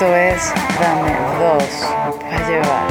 Esto 0.00 0.16
es 0.16 0.54
Dame 0.80 1.12
dos 1.38 2.16
para 2.22 2.48
llevar. 2.48 2.89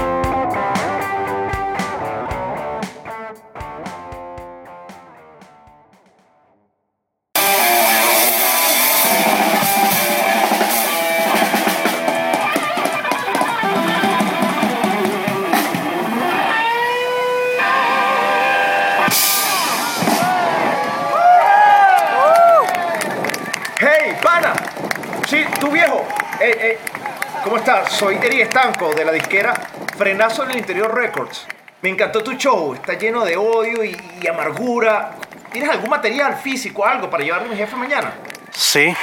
De 28.80 29.04
la 29.04 29.12
disquera 29.12 29.54
Frenazo 29.98 30.46
en 30.46 30.52
el 30.52 30.58
Interior 30.60 30.96
Records. 30.96 31.46
Me 31.82 31.90
encantó 31.90 32.24
tu 32.24 32.32
show. 32.34 32.74
Está 32.74 32.94
lleno 32.94 33.26
de 33.26 33.36
odio 33.36 33.84
y, 33.84 33.96
y 34.22 34.28
amargura. 34.28 35.18
¿Tienes 35.52 35.70
algún 35.70 35.90
material 35.90 36.38
físico, 36.38 36.86
algo 36.86 37.10
para 37.10 37.22
llevarle 37.22 37.50
a 37.50 37.52
mi 37.52 37.58
jefe 37.58 37.76
mañana? 37.76 38.14
Sí, 38.52 38.96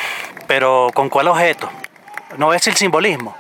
pero 0.46 0.88
¿con 0.94 1.10
cuál 1.10 1.28
objeto? 1.28 1.70
¿No 2.38 2.48
ves 2.48 2.66
el 2.68 2.74
simbolismo? 2.74 3.36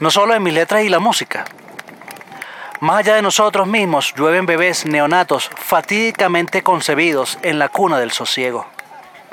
No 0.00 0.10
solo 0.10 0.34
en 0.34 0.42
mis 0.42 0.52
letras 0.52 0.84
y 0.84 0.90
la 0.90 0.98
música. 0.98 1.46
Más 2.80 2.98
allá 2.98 3.14
de 3.14 3.22
nosotros 3.22 3.66
mismos, 3.66 4.12
llueven 4.14 4.44
bebés 4.44 4.84
neonatos 4.84 5.50
fatídicamente 5.56 6.62
concebidos 6.62 7.38
en 7.42 7.58
la 7.58 7.70
cuna 7.70 7.98
del 7.98 8.12
sosiego. 8.12 8.66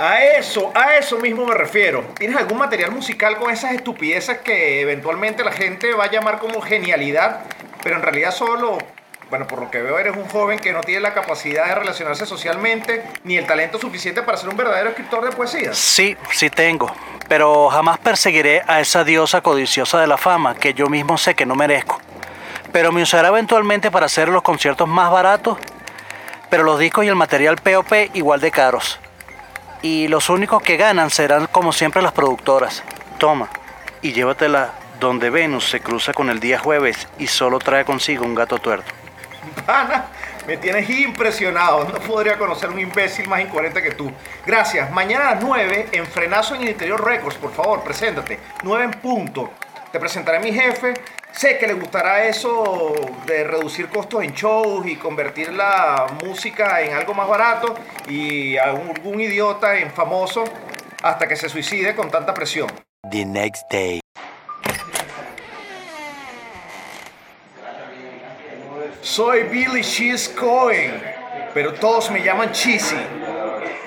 A 0.02 0.24
eso, 0.24 0.72
a 0.76 0.96
eso 0.96 1.18
mismo 1.18 1.46
me 1.46 1.54
refiero. 1.54 2.06
¿Tienes 2.18 2.38
algún 2.38 2.58
material 2.58 2.90
musical 2.90 3.36
con 3.36 3.52
esas 3.52 3.74
estupideces 3.74 4.38
que 4.38 4.80
eventualmente 4.80 5.44
la 5.44 5.52
gente 5.52 5.94
va 5.94 6.06
a 6.06 6.10
llamar 6.10 6.40
como 6.40 6.62
genialidad, 6.62 7.42
pero 7.84 7.98
en 7.98 8.02
realidad 8.02 8.32
solo, 8.32 8.78
bueno, 9.30 9.46
por 9.46 9.60
lo 9.60 9.70
que 9.70 9.82
veo 9.82 10.00
eres 10.00 10.16
un 10.16 10.26
joven 10.30 10.58
que 10.58 10.72
no 10.72 10.80
tiene 10.80 11.02
la 11.02 11.14
capacidad 11.14 11.66
de 11.66 11.76
relacionarse 11.76 12.26
socialmente 12.26 13.04
ni 13.26 13.36
el 13.36 13.46
talento 13.46 13.78
suficiente 13.78 14.22
para 14.22 14.38
ser 14.38 14.48
un 14.48 14.56
verdadero 14.56 14.92
escritor 14.92 15.26
de 15.26 15.36
poesía? 15.36 15.74
Sí, 15.74 16.16
sí 16.32 16.50
tengo, 16.50 16.90
pero 17.28 17.68
jamás 17.68 17.98
perseguiré 17.98 18.64
a 18.68 18.80
esa 18.80 19.04
diosa 19.04 19.42
codiciosa 19.42 20.00
de 20.00 20.08
la 20.08 20.18
fama 20.18 20.56
que 20.56 20.74
yo 20.74 20.88
mismo 20.88 21.18
sé 21.18 21.36
que 21.36 21.46
no 21.46 21.56
merezco. 21.56 22.00
Pero 22.72 22.94
me 22.94 23.02
usará 23.02 23.28
eventualmente 23.28 23.92
para 23.92 24.06
hacer 24.06 24.30
los 24.30 24.44
conciertos 24.44 24.88
más 24.88 25.12
baratos, 25.12 25.58
pero 26.50 26.64
los 26.64 26.80
discos 26.80 27.04
y 27.04 27.10
el 27.10 27.16
material 27.18 27.58
POP 27.58 27.92
igual 28.14 28.40
de 28.40 28.50
caros. 28.50 28.98
Y 29.82 30.08
los 30.08 30.30
únicos 30.30 30.62
que 30.62 30.78
ganan 30.78 31.10
serán 31.10 31.48
como 31.48 31.72
siempre 31.72 32.02
las 32.02 32.12
productoras. 32.12 32.84
Toma, 33.18 33.50
y 34.02 34.12
llévatela 34.14 34.74
donde 35.00 35.30
Venus 35.30 35.70
se 35.70 35.80
cruza 35.80 36.14
con 36.14 36.30
el 36.30 36.40
día 36.40 36.60
jueves 36.60 37.08
y 37.18 37.28
solo 37.28 37.60
trae 37.60 37.86
consigo 37.86 38.26
un 38.26 38.36
gato 38.36 38.58
tuerto. 38.58 38.92
Pana, 39.66 40.08
me 40.46 40.58
tienes 40.58 40.90
impresionado. 40.90 41.86
No 41.86 42.00
podría 42.00 42.38
conocer 42.38 42.70
un 42.70 42.80
imbécil 42.80 43.28
más 43.30 43.42
incoherente 43.42 43.82
que 43.82 43.92
tú. 43.92 44.12
Gracias. 44.46 44.92
Mañana 44.92 45.30
a 45.30 45.36
las 45.36 45.44
9 45.44 45.90
en 45.92 46.06
Frenazo 46.06 46.56
en 46.56 46.64
el 46.64 46.70
Interior 46.70 47.04
Records, 47.04 47.38
por 47.38 47.54
favor, 47.54 47.84
preséntate. 47.84 48.40
9 48.64 48.84
en 48.84 48.92
punto. 48.92 49.52
Te 49.92 50.00
presentaré 50.00 50.38
a 50.38 50.42
mi 50.42 50.52
jefe. 50.52 50.94
Sé 51.32 51.58
que 51.58 51.68
le 51.68 51.74
gustará 51.74 52.26
eso 52.26 52.94
de 53.26 53.44
reducir 53.44 53.88
costos 53.88 54.24
en 54.24 54.34
shows 54.34 54.86
y 54.88 54.96
convertir 54.98 55.54
la 55.54 56.08
música 56.24 56.82
en 56.82 56.94
algo 56.94 57.14
más 57.14 57.28
barato 57.28 57.76
y 58.08 58.58
a 58.58 58.66
algún 58.66 59.22
idiota 59.22 59.78
en 59.78 59.92
famoso 59.92 60.44
hasta 61.02 61.28
que 61.28 61.36
se 61.36 61.48
suicide 61.48 61.96
con 61.96 62.10
tanta 62.10 62.34
presión. 62.34 62.68
The 63.10 63.26
next 63.26 63.64
day. 63.72 64.02
Soy 69.02 69.44
Billy 69.44 69.82
Cheese 69.82 70.30
Cohen, 70.30 71.02
pero 71.54 71.74
todos 71.74 72.12
me 72.12 72.22
llaman 72.22 72.52
Cheesy. 72.52 72.98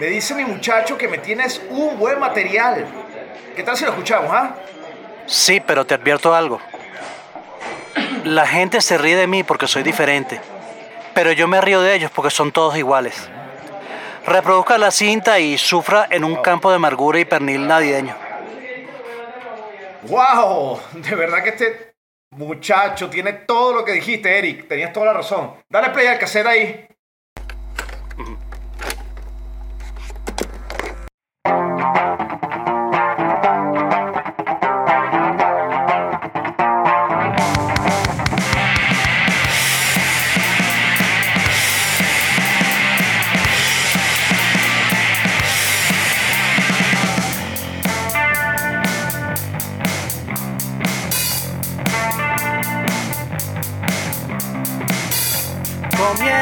Me 0.00 0.06
dice 0.06 0.34
mi 0.34 0.44
muchacho 0.44 0.96
que 0.96 1.06
me 1.06 1.18
tienes 1.18 1.60
un 1.68 1.98
buen 1.98 2.18
material. 2.18 2.86
¿Qué 3.54 3.62
tal 3.62 3.76
si 3.76 3.84
lo 3.84 3.90
escuchamos, 3.90 4.30
ah? 4.32 4.56
Sí, 5.26 5.60
pero 5.60 5.84
te 5.84 5.94
advierto 5.94 6.34
algo. 6.34 6.60
La 8.24 8.46
gente 8.46 8.80
se 8.80 8.98
ríe 8.98 9.16
de 9.16 9.26
mí 9.26 9.42
porque 9.42 9.66
soy 9.66 9.82
diferente, 9.82 10.40
pero 11.14 11.32
yo 11.32 11.48
me 11.48 11.60
río 11.60 11.80
de 11.80 11.94
ellos 11.94 12.10
porque 12.14 12.30
son 12.30 12.52
todos 12.52 12.76
iguales. 12.76 13.28
Reproduzca 14.26 14.78
la 14.78 14.90
cinta 14.90 15.40
y 15.40 15.58
sufra 15.58 16.06
en 16.08 16.22
un 16.22 16.36
campo 16.36 16.70
de 16.70 16.76
amargura 16.76 17.18
y 17.18 17.24
pernil 17.24 17.66
navideño. 17.66 18.14
¡Wow! 20.02 20.80
De 20.92 21.14
verdad 21.14 21.42
que 21.42 21.50
este 21.50 21.94
muchacho 22.30 23.10
tiene 23.10 23.32
todo 23.32 23.74
lo 23.74 23.84
que 23.84 23.92
dijiste, 23.92 24.38
Eric. 24.38 24.68
Tenías 24.68 24.92
toda 24.92 25.06
la 25.06 25.12
razón. 25.14 25.54
Dale 25.68 25.90
play 25.90 26.06
al 26.06 26.18
cassette 26.18 26.46
ahí. 26.46 26.86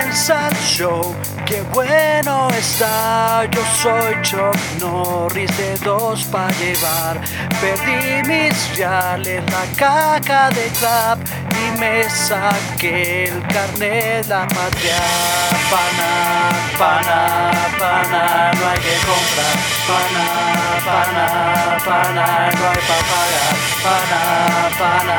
El 0.03 0.13
qué 1.47 1.63
bueno 1.75 2.49
está. 2.51 3.45
Yo 3.51 3.61
soy 3.83 4.23
Chuck 4.23 4.57
Norris 4.81 5.55
de 5.59 5.77
dos 5.85 6.25
para 6.25 6.51
llevar. 6.59 7.21
Perdí 7.61 8.27
mis 8.27 8.77
reales, 8.77 9.43
la 9.51 9.65
caca 9.77 10.49
de 10.51 10.71
y 10.71 11.40
me 11.81 12.05
saqué 12.11 13.25
el 13.25 13.41
carnet 13.49 14.27
la 14.29 14.47
patria. 14.47 15.01
Pana, 15.73 16.11
pana, 16.79 17.19
pana, 17.81 18.23
no 18.59 18.65
hay 18.69 18.81
que 18.85 18.97
comprar. 19.09 19.57
Pana, 19.89 20.27
pana, 20.87 21.27
pana, 21.87 22.27
no 22.59 22.65
hay 22.69 22.81
para 22.89 23.05
pagar. 23.11 23.55
Pana, 23.85 24.21
pana, 24.81 25.19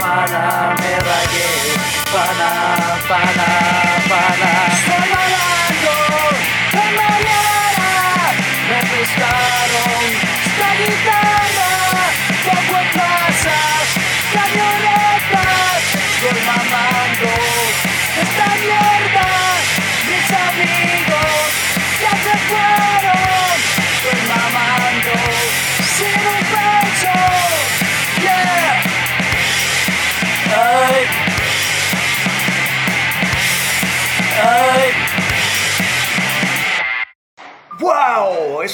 pana, 0.00 0.42
me 0.80 0.92
rayé. 1.08 1.48
Pana, 2.14 2.50
pana, 3.10 3.48
pana. 4.10 4.50
Estoy 4.76 5.06
volando 5.12 5.96
de 6.76 6.86
mañana. 7.00 7.90
Me 8.68 8.78
prestaron 8.90 10.36
esta 10.86 11.25
Mis 20.06 20.30
amigos 20.30 21.50
ya 22.02 22.10
se 22.22 22.34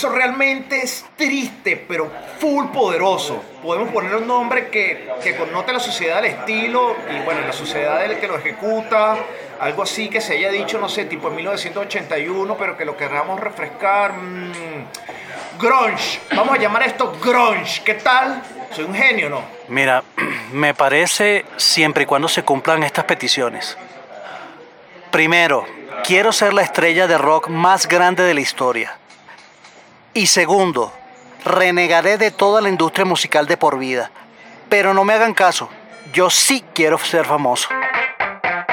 Eso 0.02 0.10
realmente 0.10 0.82
es 0.82 1.04
triste, 1.16 1.76
pero 1.76 2.10
full 2.40 2.72
poderoso. 2.72 3.40
Podemos 3.62 3.93
poner 3.93 4.16
un 4.16 4.26
nombre 4.26 4.66
que, 4.66 5.08
que 5.22 5.37
connote 5.37 5.72
la 5.72 5.78
sociedad 5.78 6.16
del 6.20 6.32
estilo 6.32 6.96
y, 7.08 7.25
bueno, 7.25 7.43
la 7.43 7.52
sociedad 7.52 8.00
del 8.00 8.19
que 8.19 8.26
lo 8.26 8.37
ejecuta. 8.37 9.16
Algo 9.60 9.84
así 9.84 10.08
que 10.08 10.20
se 10.20 10.32
haya 10.32 10.50
dicho, 10.50 10.81
no 10.81 10.88
sé, 10.88 11.04
tipo 11.04 11.28
en 11.28 11.37
1981, 11.37 12.56
pero 12.58 12.76
que 12.76 12.84
lo 12.84 12.96
queramos 12.96 13.38
refrescar. 13.38 14.14
mm, 14.14 14.87
grunge. 15.60 16.19
Vamos 16.34 16.58
a 16.58 16.60
llamar 16.60 16.82
esto 16.82 17.16
grunge. 17.22 17.84
¿Qué 17.84 17.94
tal? 17.94 18.43
Soy 18.72 18.87
un 18.87 18.94
genio, 18.96 19.31
¿no? 19.31 19.43
Mira, 19.69 20.02
me 20.52 20.75
parece 20.75 21.44
siempre 21.56 22.02
y 22.02 22.06
cuando 22.06 22.26
se 22.26 22.43
cumplan 22.43 22.82
estas 22.82 23.04
peticiones. 23.04 23.78
Primero, 25.12 25.64
quiero 26.02 26.32
ser 26.32 26.54
la 26.54 26.62
estrella 26.62 27.06
de 27.06 27.19
rock 27.19 27.46
más 27.46 27.87
grande 27.87 28.25
de 28.25 28.34
la 28.34 28.40
historia. 28.40 28.99
Y 30.14 30.26
segundo, 30.26 30.93
renegaré 31.44 32.19
de 32.19 32.31
toda 32.31 32.61
la 32.61 32.69
industria 32.69 33.06
musical 33.06 33.47
de 33.47 33.56
por 33.56 33.79
vida. 33.79 34.11
Pero 34.69 34.93
no 34.93 35.05
me 35.05 35.14
hagan 35.14 35.32
caso, 35.32 35.70
yo 36.12 36.29
sí 36.29 36.62
quiero 36.75 36.99
ser 36.99 37.25
famoso. 37.25 37.69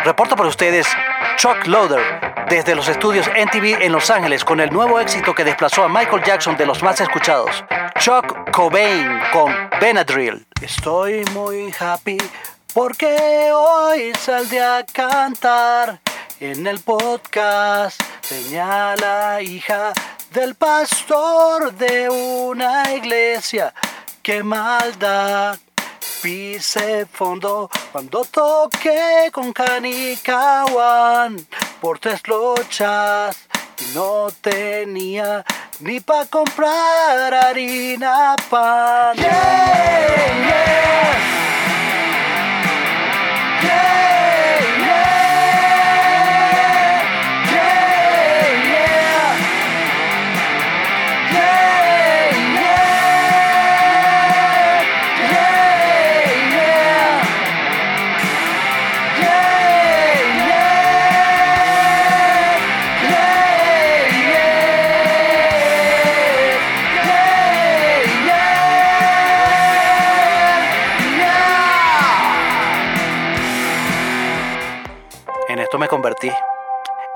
Reporto 0.03 0.35
para 0.35 0.49
ustedes 0.49 0.85
Chuck 1.37 1.65
Loader 1.67 2.45
desde 2.49 2.75
los 2.75 2.89
estudios 2.89 3.29
NTV 3.33 3.83
en 3.83 3.93
Los 3.93 4.09
Ángeles 4.09 4.43
con 4.43 4.59
el 4.59 4.69
nuevo 4.69 4.99
éxito 4.99 5.33
que 5.33 5.45
desplazó 5.45 5.83
a 5.83 5.87
Michael 5.87 6.23
Jackson 6.23 6.57
de 6.57 6.65
los 6.65 6.83
más 6.83 6.99
escuchados. 6.99 7.63
Chuck 7.99 8.51
Cobain 8.51 9.07
con 9.31 9.53
Benadryl. 9.79 10.45
Estoy 10.61 11.23
muy 11.33 11.73
happy 11.79 12.17
porque 12.73 13.49
hoy 13.53 14.11
saldré 14.19 14.61
a 14.61 14.85
cantar 14.91 15.99
en 16.41 16.67
el 16.67 16.79
podcast. 16.79 18.01
Señala 18.21 19.41
hija 19.41 19.93
del 20.31 20.55
pastor 20.55 21.73
de 21.73 22.09
una 22.09 22.93
iglesia. 22.93 23.73
Qué 24.21 24.43
maldad. 24.43 25.57
Pise 26.21 27.05
fondo 27.05 27.69
cuando 27.91 28.25
toqué 28.25 29.29
con 29.31 29.53
Kanikawan 29.53 31.37
por 31.79 31.99
tres 31.99 32.21
lochas 32.27 33.37
y 33.79 33.95
no 33.95 34.27
tenía 34.41 35.45
ni 35.79 36.01
para 36.01 36.25
comprar 36.25 37.33
harina 37.33 38.35
pan. 38.49 39.15
Convertí. 75.89 76.31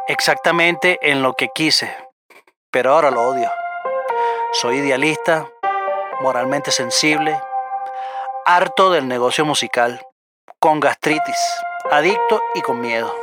Exactamente 0.07 0.99
en 1.01 1.21
lo 1.21 1.33
que 1.33 1.47
quise. 1.55 1.95
Pero 2.69 2.93
ahora 2.93 3.09
lo 3.09 3.21
odio. 3.21 3.49
Soy 4.51 4.79
idealista, 4.79 5.47
moralmente 6.19 6.71
sensible, 6.71 7.39
harto 8.45 8.91
del 8.91 9.07
negocio 9.07 9.45
musical, 9.45 10.05
con 10.59 10.79
gastritis, 10.81 11.37
adicto 11.89 12.41
y 12.55 12.61
con 12.61 12.81
miedo. 12.81 13.15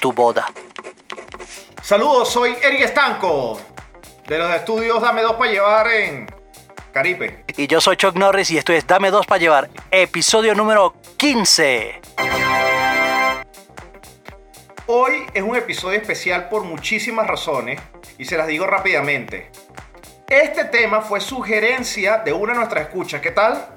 Tu 0.00 0.12
boda. 0.12 0.46
Saludos, 1.82 2.28
soy 2.28 2.56
Eric 2.62 2.82
Estanco, 2.82 3.58
de 4.26 4.38
los 4.38 4.54
estudios 4.54 5.00
Dame 5.00 5.22
Dos 5.22 5.34
para 5.34 5.50
Llevar 5.50 5.88
en 5.88 6.26
Caribe. 6.92 7.44
Y 7.56 7.66
yo 7.66 7.80
soy 7.80 7.96
Chuck 7.96 8.14
Norris 8.14 8.50
y 8.50 8.58
esto 8.58 8.72
es 8.72 8.86
Dame 8.86 9.10
Dos 9.10 9.26
para 9.26 9.40
Llevar, 9.40 9.70
episodio 9.90 10.54
número 10.54 10.94
15. 11.16 12.00
Hoy 14.86 15.24
es 15.32 15.42
un 15.44 15.54
episodio 15.54 15.96
especial 15.96 16.48
por 16.48 16.64
muchísimas 16.64 17.28
razones 17.28 17.80
y 18.18 18.24
se 18.24 18.36
las 18.36 18.48
digo 18.48 18.66
rápidamente. 18.66 19.48
Este 20.28 20.64
tema 20.64 21.02
fue 21.02 21.20
sugerencia 21.20 22.18
de 22.18 22.32
una 22.32 22.52
de 22.52 22.58
nuestras 22.58 22.86
escuchas. 22.86 23.20
¿Qué 23.20 23.30
tal? 23.30 23.68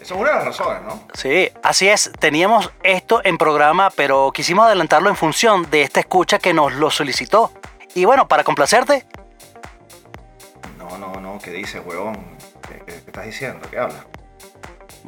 Esa 0.00 0.14
es 0.14 0.20
una 0.20 0.30
de 0.30 0.36
las 0.36 0.44
razones, 0.46 0.82
¿no? 0.84 1.06
Sí, 1.12 1.50
así 1.62 1.86
es. 1.86 2.10
Teníamos 2.18 2.72
esto 2.82 3.20
en 3.24 3.36
programa, 3.36 3.90
pero 3.90 4.32
quisimos 4.32 4.64
adelantarlo 4.64 5.10
en 5.10 5.16
función 5.16 5.68
de 5.70 5.82
esta 5.82 6.00
escucha 6.00 6.38
que 6.38 6.54
nos 6.54 6.72
lo 6.72 6.90
solicitó. 6.90 7.52
Y 7.94 8.06
bueno, 8.06 8.26
para 8.26 8.44
complacerte, 8.44 9.04
No, 10.78 10.96
no, 10.96 11.20
no, 11.20 11.38
¿qué 11.42 11.50
dices, 11.50 11.82
huevón? 11.84 12.16
¿Qué, 12.86 12.94
estás 12.94 13.26
diciendo? 13.26 13.68
¿Qué 13.70 13.78
hablas? 13.78 14.06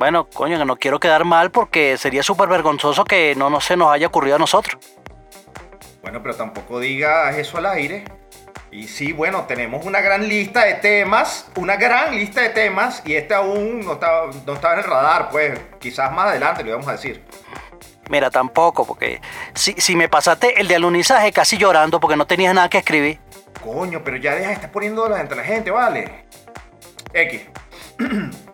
Bueno, 0.00 0.30
coño, 0.30 0.56
que 0.56 0.64
no 0.64 0.76
quiero 0.76 0.98
quedar 0.98 1.26
mal 1.26 1.50
porque 1.50 1.98
sería 1.98 2.22
súper 2.22 2.48
vergonzoso 2.48 3.04
que 3.04 3.34
no, 3.36 3.50
no 3.50 3.60
se 3.60 3.76
nos 3.76 3.92
haya 3.92 4.06
ocurrido 4.06 4.36
a 4.36 4.38
nosotros. 4.38 4.80
Bueno, 6.00 6.22
pero 6.22 6.34
tampoco 6.34 6.80
digas 6.80 7.36
eso 7.36 7.58
al 7.58 7.66
aire. 7.66 8.04
Y 8.70 8.88
sí, 8.88 9.12
bueno, 9.12 9.44
tenemos 9.44 9.84
una 9.84 10.00
gran 10.00 10.26
lista 10.26 10.64
de 10.64 10.76
temas, 10.76 11.50
una 11.54 11.76
gran 11.76 12.14
lista 12.14 12.40
de 12.40 12.48
temas, 12.48 13.02
y 13.04 13.12
este 13.12 13.34
aún 13.34 13.80
no 13.80 13.92
estaba, 13.92 14.30
no 14.46 14.54
estaba 14.54 14.72
en 14.72 14.78
el 14.80 14.86
radar, 14.86 15.28
pues 15.28 15.60
quizás 15.78 16.10
más 16.12 16.28
adelante 16.30 16.62
lo 16.62 16.70
íbamos 16.70 16.88
a 16.88 16.92
decir. 16.92 17.22
Mira, 18.08 18.30
tampoco, 18.30 18.86
porque 18.86 19.20
si, 19.52 19.74
si 19.74 19.96
me 19.96 20.08
pasaste 20.08 20.58
el 20.62 20.66
de 20.66 20.76
alunizaje 20.76 21.30
casi 21.30 21.58
llorando 21.58 22.00
porque 22.00 22.16
no 22.16 22.26
tenías 22.26 22.54
nada 22.54 22.70
que 22.70 22.78
escribir. 22.78 23.20
Coño, 23.62 24.00
pero 24.02 24.16
ya 24.16 24.34
deja 24.34 24.48
de 24.48 24.54
estar 24.54 24.72
poniendo 24.72 25.14
entre 25.14 25.36
la 25.36 25.44
gente, 25.44 25.70
¿vale? 25.70 26.24
X. 27.12 27.42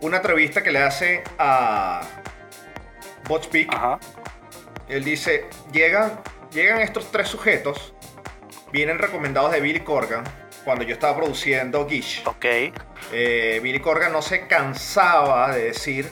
Una 0.00 0.16
entrevista 0.16 0.62
que 0.62 0.72
le 0.72 0.82
hace 0.82 1.22
a 1.38 2.00
Botspeak. 3.28 3.72
Ajá. 3.74 3.98
Él 4.88 5.04
dice, 5.04 5.46
llegan, 5.72 6.20
llegan 6.52 6.80
estos 6.80 7.12
tres 7.12 7.28
sujetos, 7.28 7.94
vienen 8.72 8.98
recomendados 8.98 9.52
de 9.52 9.60
Billy 9.60 9.80
Corgan, 9.80 10.24
cuando 10.64 10.84
yo 10.84 10.94
estaba 10.94 11.16
produciendo 11.16 11.86
Gish. 11.88 12.22
Ok. 12.26 12.44
Eh, 13.12 13.60
Billy 13.62 13.80
Corgan 13.80 14.12
no 14.12 14.22
se 14.22 14.46
cansaba 14.46 15.54
de 15.54 15.64
decir, 15.64 16.10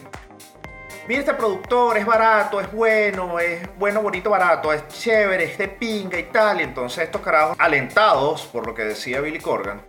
mira 1.08 1.20
este 1.20 1.34
productor, 1.34 1.96
es 1.96 2.06
barato, 2.06 2.60
es 2.60 2.70
bueno, 2.70 3.40
es 3.40 3.62
bueno, 3.78 4.02
bonito, 4.02 4.30
barato, 4.30 4.72
es 4.72 4.86
chévere, 4.88 5.44
es 5.44 5.58
de 5.58 5.68
pinga 5.68 6.18
y 6.18 6.24
tal. 6.24 6.60
Y 6.60 6.64
entonces 6.64 7.04
estos 7.04 7.22
carajos, 7.22 7.56
alentados 7.58 8.46
por 8.46 8.66
lo 8.66 8.74
que 8.74 8.84
decía 8.84 9.20
Billy 9.20 9.40
Corgan, 9.40 9.82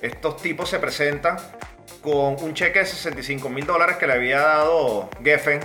estos 0.00 0.38
tipos 0.38 0.68
se 0.68 0.78
presentan 0.78 1.36
con 2.06 2.36
un 2.40 2.54
cheque 2.54 2.78
de 2.78 2.86
65 2.86 3.48
mil 3.48 3.66
dólares 3.66 3.96
que 3.96 4.06
le 4.06 4.12
había 4.12 4.38
dado 4.38 5.10
Geffen 5.24 5.58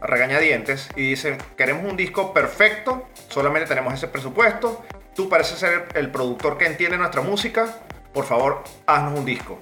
a 0.00 0.06
regañadientes 0.06 0.88
y 0.96 1.10
dicen, 1.10 1.36
queremos 1.58 1.84
un 1.84 1.94
disco 1.94 2.32
perfecto, 2.32 3.06
solamente 3.28 3.68
tenemos 3.68 3.92
ese 3.92 4.08
presupuesto, 4.08 4.82
tú 5.14 5.28
pareces 5.28 5.58
ser 5.58 5.88
el, 5.94 6.10
productor 6.10 6.56
que 6.56 6.64
entiende 6.64 6.96
nuestra 6.96 7.20
música, 7.20 7.80
por 8.14 8.24
favor, 8.24 8.64
haznos 8.86 9.18
un 9.18 9.26
disco. 9.26 9.60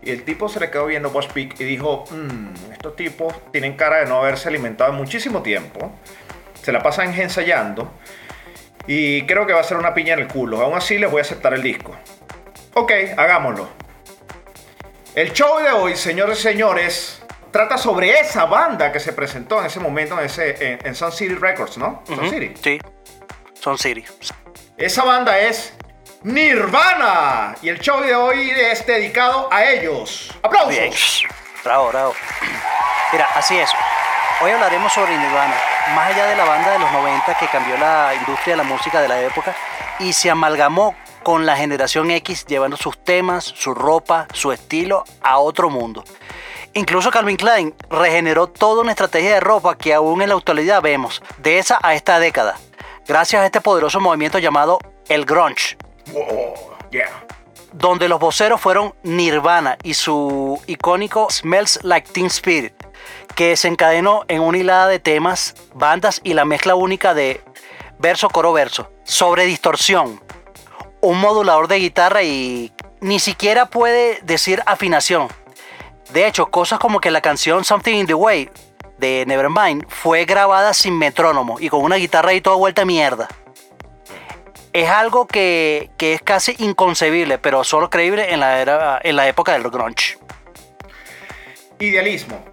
Y 0.00 0.12
el 0.12 0.22
tipo 0.22 0.48
se 0.48 0.60
le 0.60 0.70
quedó 0.70 0.86
viendo 0.86 1.10
Boss 1.10 1.26
Peak 1.26 1.58
y 1.58 1.64
dijo, 1.64 2.04
"Mm, 2.08 2.72
estos 2.72 2.94
tipos 2.94 3.34
tienen 3.50 3.76
cara 3.76 3.96
de 3.96 4.06
no 4.06 4.18
haberse 4.18 4.48
alimentado 4.48 4.92
en 4.92 4.96
muchísimo 4.96 5.42
tiempo, 5.42 5.90
se 6.62 6.70
la 6.70 6.84
pasan 6.84 7.12
ensayando 7.18 7.90
y 8.86 9.26
creo 9.26 9.44
que 9.44 9.52
va 9.52 9.60
a 9.60 9.64
ser 9.64 9.78
una 9.78 9.92
piña 9.92 10.14
en 10.14 10.20
el 10.20 10.28
culo, 10.28 10.62
aún 10.62 10.76
así 10.76 10.98
les 10.98 11.10
voy 11.10 11.18
a 11.18 11.22
aceptar 11.22 11.52
el 11.52 11.62
disco. 11.62 11.96
Ok, 12.74 12.92
hagámoslo. 13.16 13.83
El 15.14 15.32
show 15.32 15.60
de 15.60 15.70
hoy, 15.70 15.94
señores 15.94 16.40
y 16.40 16.42
señores, 16.42 17.22
trata 17.52 17.78
sobre 17.78 18.18
esa 18.18 18.46
banda 18.46 18.90
que 18.90 18.98
se 18.98 19.12
presentó 19.12 19.60
en 19.60 19.66
ese 19.66 19.78
momento 19.78 20.18
en, 20.18 20.26
ese, 20.26 20.72
en, 20.72 20.84
en 20.84 20.94
Sun 20.96 21.12
City 21.12 21.36
Records, 21.36 21.78
¿no? 21.78 22.02
Sun 22.04 22.28
City. 22.28 22.52
Sí. 22.60 22.80
Son 23.60 23.78
City. 23.78 24.04
Esa 24.76 25.04
banda 25.04 25.38
es 25.38 25.72
Nirvana. 26.24 27.54
Y 27.62 27.68
el 27.68 27.78
show 27.78 28.00
de 28.00 28.12
hoy 28.12 28.50
es 28.50 28.84
dedicado 28.84 29.48
a 29.52 29.64
ellos. 29.64 30.32
¡Aplausos! 30.42 30.70
Bien. 30.70 30.92
Bravo, 31.62 31.90
bravo. 31.90 32.14
Mira, 33.12 33.28
así 33.36 33.56
es. 33.56 33.70
Hoy 34.42 34.50
hablaremos 34.50 34.92
sobre 34.92 35.16
Nirvana, 35.16 35.54
más 35.94 36.10
allá 36.10 36.26
de 36.26 36.34
la 36.34 36.44
banda 36.44 36.72
de 36.72 36.80
los 36.80 36.90
90 36.90 37.38
que 37.38 37.46
cambió 37.46 37.78
la 37.78 38.16
industria 38.16 38.54
de 38.54 38.64
la 38.64 38.68
música 38.68 39.00
de 39.00 39.06
la 39.06 39.20
época 39.20 39.54
y 40.00 40.12
se 40.12 40.28
amalgamó 40.28 40.96
con 41.24 41.46
la 41.46 41.56
generación 41.56 42.12
X 42.12 42.46
llevando 42.46 42.76
sus 42.76 43.02
temas, 43.02 43.44
su 43.44 43.74
ropa, 43.74 44.28
su 44.32 44.52
estilo 44.52 45.02
a 45.22 45.38
otro 45.38 45.70
mundo. 45.70 46.04
Incluso 46.74 47.10
Calvin 47.10 47.36
Klein 47.36 47.74
regeneró 47.88 48.46
toda 48.46 48.82
una 48.82 48.92
estrategia 48.92 49.34
de 49.34 49.40
ropa 49.40 49.76
que 49.76 49.94
aún 49.94 50.22
en 50.22 50.28
la 50.28 50.34
actualidad 50.36 50.82
vemos, 50.82 51.22
de 51.38 51.58
esa 51.58 51.78
a 51.82 51.94
esta 51.94 52.18
década, 52.18 52.56
gracias 53.08 53.42
a 53.42 53.46
este 53.46 53.60
poderoso 53.60 54.00
movimiento 54.00 54.38
llamado 54.38 54.78
el 55.08 55.24
grunge, 55.24 55.76
Wow, 56.12 56.54
yeah. 56.90 57.08
donde 57.72 58.08
los 58.08 58.20
voceros 58.20 58.60
fueron 58.60 58.94
Nirvana 59.02 59.78
y 59.82 59.94
su 59.94 60.60
icónico 60.66 61.28
Smells 61.30 61.80
Like 61.82 62.10
Teen 62.12 62.26
Spirit, 62.26 62.74
que 63.34 63.48
desencadenó 63.48 64.24
en 64.28 64.42
una 64.42 64.58
hilada 64.58 64.88
de 64.88 64.98
temas, 64.98 65.54
bandas 65.74 66.20
y 66.22 66.34
la 66.34 66.44
mezcla 66.44 66.74
única 66.74 67.14
de 67.14 67.40
verso, 67.98 68.28
coro, 68.28 68.52
verso, 68.52 68.90
sobre 69.04 69.44
distorsión, 69.44 70.20
un 71.04 71.20
modulador 71.20 71.68
de 71.68 71.76
guitarra 71.78 72.22
y 72.22 72.72
ni 73.00 73.20
siquiera 73.20 73.66
puede 73.66 74.18
decir 74.22 74.62
afinación. 74.66 75.28
De 76.12 76.26
hecho, 76.26 76.46
cosas 76.46 76.78
como 76.78 77.00
que 77.00 77.10
la 77.10 77.20
canción 77.20 77.64
Something 77.64 77.94
in 77.94 78.06
the 78.06 78.14
Way 78.14 78.50
de 78.98 79.24
Nevermind 79.26 79.86
fue 79.88 80.24
grabada 80.24 80.72
sin 80.72 80.98
metrónomo 80.98 81.60
y 81.60 81.68
con 81.68 81.82
una 81.82 81.96
guitarra 81.96 82.30
ahí 82.30 82.40
toda 82.40 82.56
vuelta 82.56 82.84
mierda. 82.84 83.28
Es 84.72 84.88
algo 84.88 85.26
que, 85.26 85.90
que 85.98 86.14
es 86.14 86.22
casi 86.22 86.54
inconcebible, 86.58 87.38
pero 87.38 87.64
solo 87.64 87.90
creíble 87.90 88.32
en 88.32 88.40
la, 88.40 88.60
era, 88.60 88.98
en 89.02 89.16
la 89.16 89.28
época 89.28 89.52
del 89.52 89.70
grunge. 89.70 90.18
Idealismo. 91.78 92.44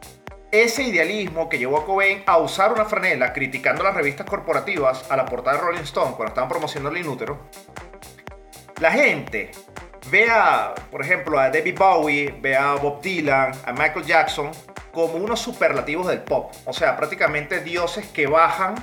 Ese 0.52 0.84
idealismo 0.84 1.48
que 1.48 1.58
llevó 1.58 1.78
a 1.78 1.86
Cobain 1.86 2.24
a 2.26 2.38
usar 2.38 2.74
una 2.74 2.84
franela 2.84 3.32
criticando 3.32 3.84
las 3.84 3.96
revistas 3.96 4.26
corporativas 4.26 5.10
a 5.10 5.16
la 5.16 5.26
portada 5.26 5.56
de 5.56 5.64
Rolling 5.64 5.84
Stone 5.84 6.14
cuando 6.18 6.28
estaban 6.28 6.50
promocionando 6.50 6.90
el 6.90 7.06
inútero. 7.06 7.40
La 8.82 8.92
gente 8.92 9.52
ve 10.10 10.28
a, 10.30 10.74
por 10.90 11.02
ejemplo, 11.02 11.40
a 11.40 11.50
David 11.50 11.78
Bowie, 11.78 12.36
ve 12.42 12.58
a 12.58 12.74
Bob 12.74 13.00
Dylan, 13.02 13.52
a 13.64 13.72
Michael 13.72 14.04
Jackson 14.06 14.52
como 14.92 15.14
unos 15.14 15.40
superlativos 15.40 16.08
del 16.08 16.22
pop. 16.22 16.52
O 16.66 16.74
sea, 16.74 16.98
prácticamente 16.98 17.62
dioses 17.62 18.08
que 18.08 18.28
bajan 18.28 18.76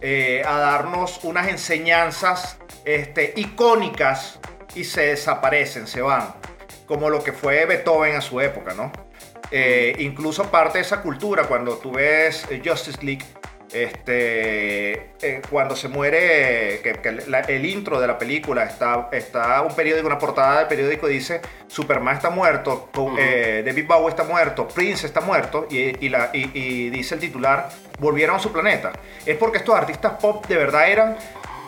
eh, 0.00 0.42
a 0.46 0.58
darnos 0.58 1.24
unas 1.24 1.48
enseñanzas 1.48 2.58
este, 2.84 3.32
icónicas 3.36 4.38
y 4.74 4.84
se 4.84 5.06
desaparecen, 5.06 5.86
se 5.86 6.02
van. 6.02 6.34
Como 6.86 7.08
lo 7.10 7.24
que 7.24 7.32
fue 7.32 7.64
Beethoven 7.64 8.16
a 8.16 8.20
su 8.20 8.40
época, 8.40 8.74
¿no? 8.74 8.92
Eh, 9.50 9.96
incluso 9.98 10.50
parte 10.50 10.78
de 10.78 10.84
esa 10.84 11.00
cultura, 11.00 11.44
cuando 11.44 11.78
tú 11.78 11.92
ves 11.92 12.46
eh, 12.50 12.62
Justice 12.64 13.02
League, 13.02 13.24
este, 13.72 14.92
eh, 15.22 15.42
cuando 15.50 15.76
se 15.76 15.88
muere, 15.88 16.80
que, 16.82 16.92
que 17.02 17.12
la- 17.28 17.40
el 17.40 17.64
intro 17.66 18.00
de 18.00 18.06
la 18.06 18.18
película 18.18 18.64
está, 18.64 19.08
está 19.12 19.62
un 19.62 19.74
periódico, 19.74 20.06
una 20.06 20.18
portada 20.18 20.58
del 20.60 20.68
periódico 20.68 21.06
dice 21.06 21.40
Superman 21.66 22.16
está 22.16 22.30
muerto, 22.30 22.88
eh, 23.18 23.62
David 23.64 23.86
Bowie 23.86 24.08
está 24.10 24.24
muerto, 24.24 24.68
Prince 24.68 25.06
está 25.06 25.20
muerto 25.20 25.66
y, 25.70 26.04
y 26.04 26.08
la, 26.08 26.30
y- 26.32 26.50
y 26.54 26.90
dice 26.90 27.14
el 27.14 27.20
titular 27.20 27.68
volvieron 27.98 28.36
a 28.36 28.38
su 28.38 28.52
planeta. 28.52 28.92
Es 29.26 29.36
porque 29.36 29.58
estos 29.58 29.74
artistas 29.74 30.12
pop 30.20 30.46
de 30.46 30.56
verdad 30.56 30.88
eran 30.88 31.16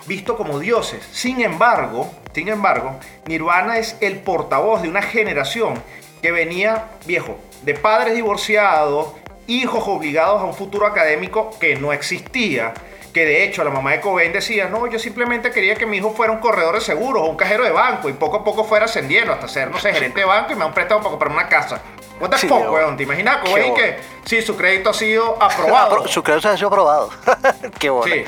vistos 0.07 0.37
como 0.37 0.59
dioses. 0.59 1.04
Sin 1.12 1.40
embargo, 1.40 2.11
sin 2.33 2.49
embargo, 2.49 2.99
Nirvana 3.26 3.78
es 3.78 3.97
el 4.00 4.19
portavoz 4.21 4.83
de 4.83 4.88
una 4.88 5.02
generación 5.02 5.75
que 6.23 6.33
venía 6.33 6.87
viejo, 7.07 7.38
de 7.62 7.75
padres 7.75 8.14
divorciados, 8.14 9.09
hijos 9.50 9.85
obligados 9.87 10.40
a 10.40 10.45
un 10.45 10.54
futuro 10.54 10.87
académico 10.87 11.50
que 11.59 11.76
no 11.76 11.92
existía. 11.92 12.73
Que 13.12 13.25
de 13.25 13.42
hecho 13.42 13.64
la 13.64 13.71
mamá 13.71 13.90
de 13.90 14.00
Cobain 14.00 14.33
decía, 14.33 14.69
no, 14.69 14.87
yo 14.87 15.00
simplemente 15.00 15.50
quería 15.50 15.75
que 15.75 15.85
mi 15.85 15.97
hijo 15.97 16.11
fuera 16.11 16.33
un 16.33 16.38
corredor 16.38 16.76
de 16.76 16.80
seguros 16.80 17.25
o 17.25 17.26
un 17.26 17.37
cajero 17.37 17.64
de 17.64 17.73
banco 17.73 18.09
y 18.09 18.12
poco 18.12 18.37
a 18.37 18.45
poco 18.45 18.62
fuera 18.62 18.85
ascendiendo 18.85 19.33
hasta 19.33 19.49
ser, 19.49 19.69
no 19.69 19.80
sé, 19.80 19.92
gerente 19.92 20.21
de 20.21 20.26
banco 20.26 20.52
y 20.52 20.54
me 20.54 20.64
han 20.64 20.73
prestado 20.73 21.00
para 21.00 21.11
comprar 21.11 21.33
una 21.33 21.49
casa. 21.49 21.80
What 22.21 22.30
the 22.30 22.38
Sí, 22.38 22.47
fuck, 22.47 22.71
weón, 22.71 22.97
¿te 22.97 23.02
imaginas 23.02 23.38
Cobain 23.38 23.71
bola. 23.73 23.83
que 23.83 23.99
sí, 24.26 24.42
su 24.42 24.57
crédito 24.57 24.90
ha 24.90 24.95
sido 24.95 25.42
aprobado? 25.42 26.07
su 26.09 26.23
crédito 26.23 26.50
ha 26.50 26.57
sido 26.57 26.69
aprobado. 26.69 27.11
Qué 27.80 27.90
bola. 27.90 28.14
Sí, 28.14 28.25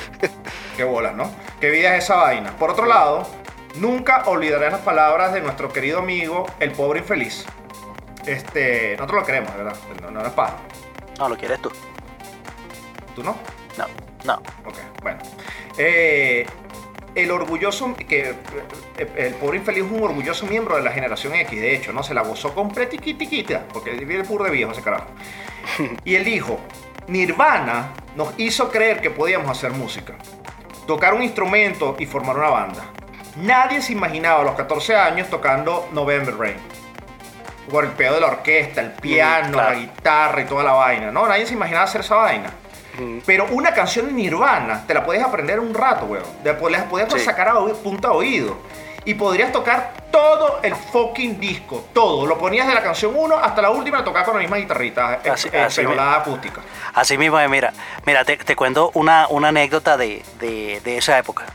qué 0.76 0.84
bolas, 0.84 1.14
¿no? 1.14 1.30
Qué 1.60 1.70
vida 1.70 1.94
es 1.96 2.04
esa 2.04 2.16
vaina. 2.16 2.50
Por 2.58 2.70
otro 2.70 2.86
lado, 2.86 3.24
nunca 3.76 4.22
olvidaré 4.26 4.70
las 4.70 4.80
palabras 4.80 5.32
de 5.32 5.42
nuestro 5.42 5.68
querido 5.72 5.98
amigo, 6.00 6.46
el 6.58 6.72
pobre 6.72 7.00
infeliz. 7.00 7.44
Este, 8.26 8.96
nosotros 8.96 9.20
lo 9.20 9.26
queremos, 9.26 9.54
¿verdad? 9.56 9.76
No, 10.00 10.10
no, 10.10 10.26
es. 10.26 10.32
No, 11.18 11.28
lo 11.28 11.36
quieres 11.36 11.60
tú. 11.60 11.70
¿Tú 13.14 13.22
no? 13.22 13.36
No, 13.76 13.86
no. 14.24 14.34
Ok, 14.64 14.76
bueno. 15.02 15.18
Eh, 15.78 16.46
el 17.14 17.30
orgulloso, 17.30 17.94
que 17.94 18.34
eh, 18.98 19.12
el 19.16 19.34
pobre 19.34 19.58
infeliz 19.58 19.84
es 19.84 19.90
un 19.90 20.02
orgulloso 20.02 20.46
miembro 20.46 20.76
de 20.76 20.82
la 20.82 20.92
generación 20.92 21.34
X, 21.34 21.60
de 21.60 21.74
hecho, 21.74 21.92
¿no? 21.92 22.02
Se 22.02 22.14
la 22.14 22.22
gozó 22.22 22.54
completiquitiquita, 22.54 23.68
porque 23.72 23.92
viene 23.92 24.24
puro 24.24 24.44
de 24.44 24.50
viejo 24.50 24.72
ese 24.72 24.82
carajo. 24.82 25.06
Y 26.04 26.14
él 26.14 26.24
dijo, 26.24 26.58
Nirvana 27.08 27.92
nos 28.16 28.32
hizo 28.38 28.70
creer 28.70 29.00
que 29.00 29.10
podíamos 29.10 29.50
hacer 29.50 29.72
música, 29.72 30.14
tocar 30.86 31.14
un 31.14 31.22
instrumento 31.22 31.96
y 31.98 32.06
formar 32.06 32.36
una 32.36 32.50
banda. 32.50 32.84
Nadie 33.36 33.80
se 33.80 33.92
imaginaba 33.92 34.40
a 34.40 34.44
los 34.44 34.54
14 34.54 34.96
años 34.96 35.28
tocando 35.28 35.88
November 35.92 36.36
Rain. 36.36 36.56
Pedo 37.96 38.14
de 38.14 38.20
la 38.20 38.26
orquesta, 38.26 38.80
el 38.80 38.90
piano, 38.92 39.52
claro. 39.52 39.70
la 39.70 39.76
guitarra 39.78 40.40
y 40.42 40.44
toda 40.44 40.62
la 40.64 40.72
vaina. 40.72 41.10
No, 41.10 41.26
nadie 41.26 41.46
se 41.46 41.54
imaginaba 41.54 41.84
hacer 41.84 42.00
esa 42.02 42.16
vaina. 42.16 42.50
Pero 43.24 43.46
una 43.50 43.72
canción 43.72 44.06
de 44.06 44.12
Nirvana 44.12 44.84
te 44.86 44.92
la 44.92 45.02
puedes 45.04 45.22
aprender 45.22 45.58
en 45.58 45.64
un 45.66 45.74
rato, 45.74 46.04
weón. 46.04 46.24
Después 46.44 46.70
la 46.72 46.84
podías 46.84 47.10
Sí. 47.12 47.20
sacar 47.20 47.48
a 47.48 47.54
punta 47.82 48.08
de 48.08 48.14
oído. 48.14 48.56
Y 49.04 49.14
podrías 49.14 49.50
tocar 49.50 49.94
todo 50.12 50.60
el 50.62 50.76
fucking 50.76 51.40
disco, 51.40 51.86
todo. 51.94 52.26
Lo 52.26 52.36
ponías 52.38 52.68
de 52.68 52.74
la 52.74 52.82
canción 52.82 53.14
1 53.16 53.36
hasta 53.36 53.62
la 53.62 53.70
última, 53.70 53.98
la 53.98 54.04
tocabas 54.04 54.26
con 54.26 54.36
la 54.36 54.40
misma 54.42 54.58
guitarrita, 54.58 55.20
eh, 55.24 55.30
Así- 55.30 55.48
eh, 55.52 55.60
así 55.62 55.80
acústica. 55.98 56.60
Así 56.94 57.16
mismo, 57.18 57.40
es, 57.40 57.48
mira, 57.50 57.72
mira, 58.04 58.24
te, 58.24 58.36
te 58.36 58.54
cuento 58.54 58.90
una, 58.94 59.26
una 59.28 59.48
anécdota 59.48 59.96
de, 59.96 60.22
de- 60.38 60.80
de 60.84 60.98
esa 60.98 61.18
época. 61.18 61.46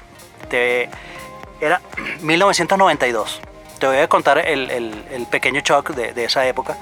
Te- 0.50 0.90
era 1.62 1.80
1992. 2.22 3.40
Te 3.80 3.88
voy 3.88 3.98
a 3.98 4.08
contar 4.08 4.38
el, 4.40 4.70
el- 4.72 5.06
el 5.12 5.26
pequeño 5.28 5.62
shock 5.62 5.92
de, 5.92 6.14
de 6.14 6.26
esa 6.26 6.46
época. 6.48 6.76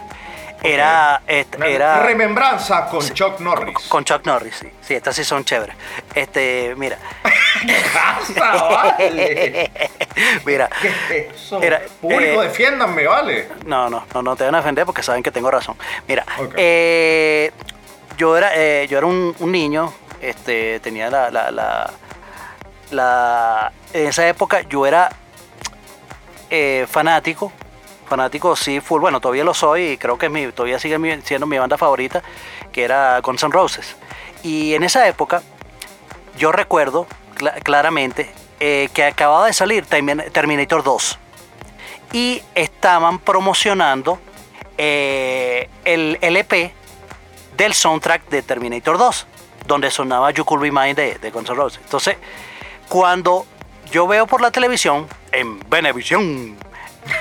Era, 0.64 1.22
et- 1.28 1.62
era 1.64 2.02
remembranza 2.02 2.88
con 2.88 3.08
Chuck 3.14 3.40
Norris. 3.40 3.78
con 3.88 4.04
Chuck 4.04 4.26
Norris, 4.26 4.56
sí. 4.56 4.68
Sí, 4.82 4.96
estas 4.96 5.16
sí 5.16 5.24
son 5.24 5.46
chéveres. 5.46 5.76
Este, 6.16 6.74
mira, 6.76 6.98
mira. 10.46 10.70
¿Qué 10.82 10.88
es 10.88 11.34
eso? 11.36 11.62
Era, 11.62 11.82
Público, 12.02 12.42
eh, 12.42 12.48
defiéndanme, 12.48 13.06
vale. 13.06 13.48
No, 13.66 13.90
no, 13.90 14.06
no, 14.14 14.22
no 14.24 14.36
te 14.36 14.46
van 14.46 14.56
a 14.56 14.60
defender 14.60 14.86
porque 14.86 15.04
saben 15.04 15.24
que 15.24 15.32
tengo 15.32 15.52
razón. 15.52 15.76
Mira, 16.08 16.26
eh, 16.56 17.52
yo 18.18 18.38
era, 18.38 18.52
eh, 18.56 18.88
yo 18.90 18.98
era 18.98 19.08
un, 19.08 19.36
un 19.40 19.52
niño, 19.52 19.94
este, 20.22 20.80
tenía 20.80 21.10
la, 21.10 21.30
la, 21.30 21.52
la, 21.52 21.92
la- 22.92 23.72
en 23.94 24.08
esa 24.08 24.28
época 24.28 24.62
yo 24.62 24.86
era 24.86 25.10
eh, 26.56 26.88
fanático, 26.88 27.52
fanático 28.08 28.56
sí, 28.56 28.80
full, 28.80 29.02
bueno, 29.02 29.20
todavía 29.20 29.44
lo 29.44 29.54
soy 29.54 29.92
y 29.92 29.98
creo 29.98 30.18
que 30.18 30.30
mi, 30.30 30.52
todavía 30.52 30.80
sigue 30.80 30.98
siendo 31.24 31.46
mi 31.48 31.58
banda 31.58 31.78
favorita, 31.78 32.22
que 32.72 32.84
era 32.84 33.20
Guns 33.22 33.44
N' 33.44 33.52
Roses. 33.52 33.96
Y 34.44 34.74
en 34.74 34.84
esa 34.84 35.08
época 35.08 35.42
yo 36.38 36.52
recuerdo 36.52 37.08
cla- 37.38 37.62
claramente 37.64 38.32
eh, 38.60 38.90
que 38.94 39.04
acababa 39.04 39.48
de 39.48 39.54
salir 39.54 39.86
Termin- 39.86 40.32
Terminator 40.32 40.84
2 40.84 41.20
y 42.14 42.42
estaban 42.54 43.20
promocionando 43.20 44.20
eh, 44.78 45.70
el 45.84 46.18
LP 46.22 46.72
del 47.58 47.74
soundtrack 47.74 48.30
de 48.30 48.42
Terminator 48.44 48.98
2, 48.98 49.28
donde 49.66 49.90
sonaba 49.92 50.32
You 50.32 50.46
Could 50.46 50.62
Be 50.62 50.72
Mine 50.72 50.94
de, 50.94 51.16
de 51.16 51.32
Guns 51.32 51.50
N' 51.50 51.56
Roses. 51.56 51.80
Entonces, 51.84 52.18
cuando 52.88 53.46
yo 53.92 54.08
veo 54.08 54.28
por 54.28 54.42
la 54.42 54.52
televisión, 54.52 55.08
en 55.32 55.60
Venevisión, 55.70 56.56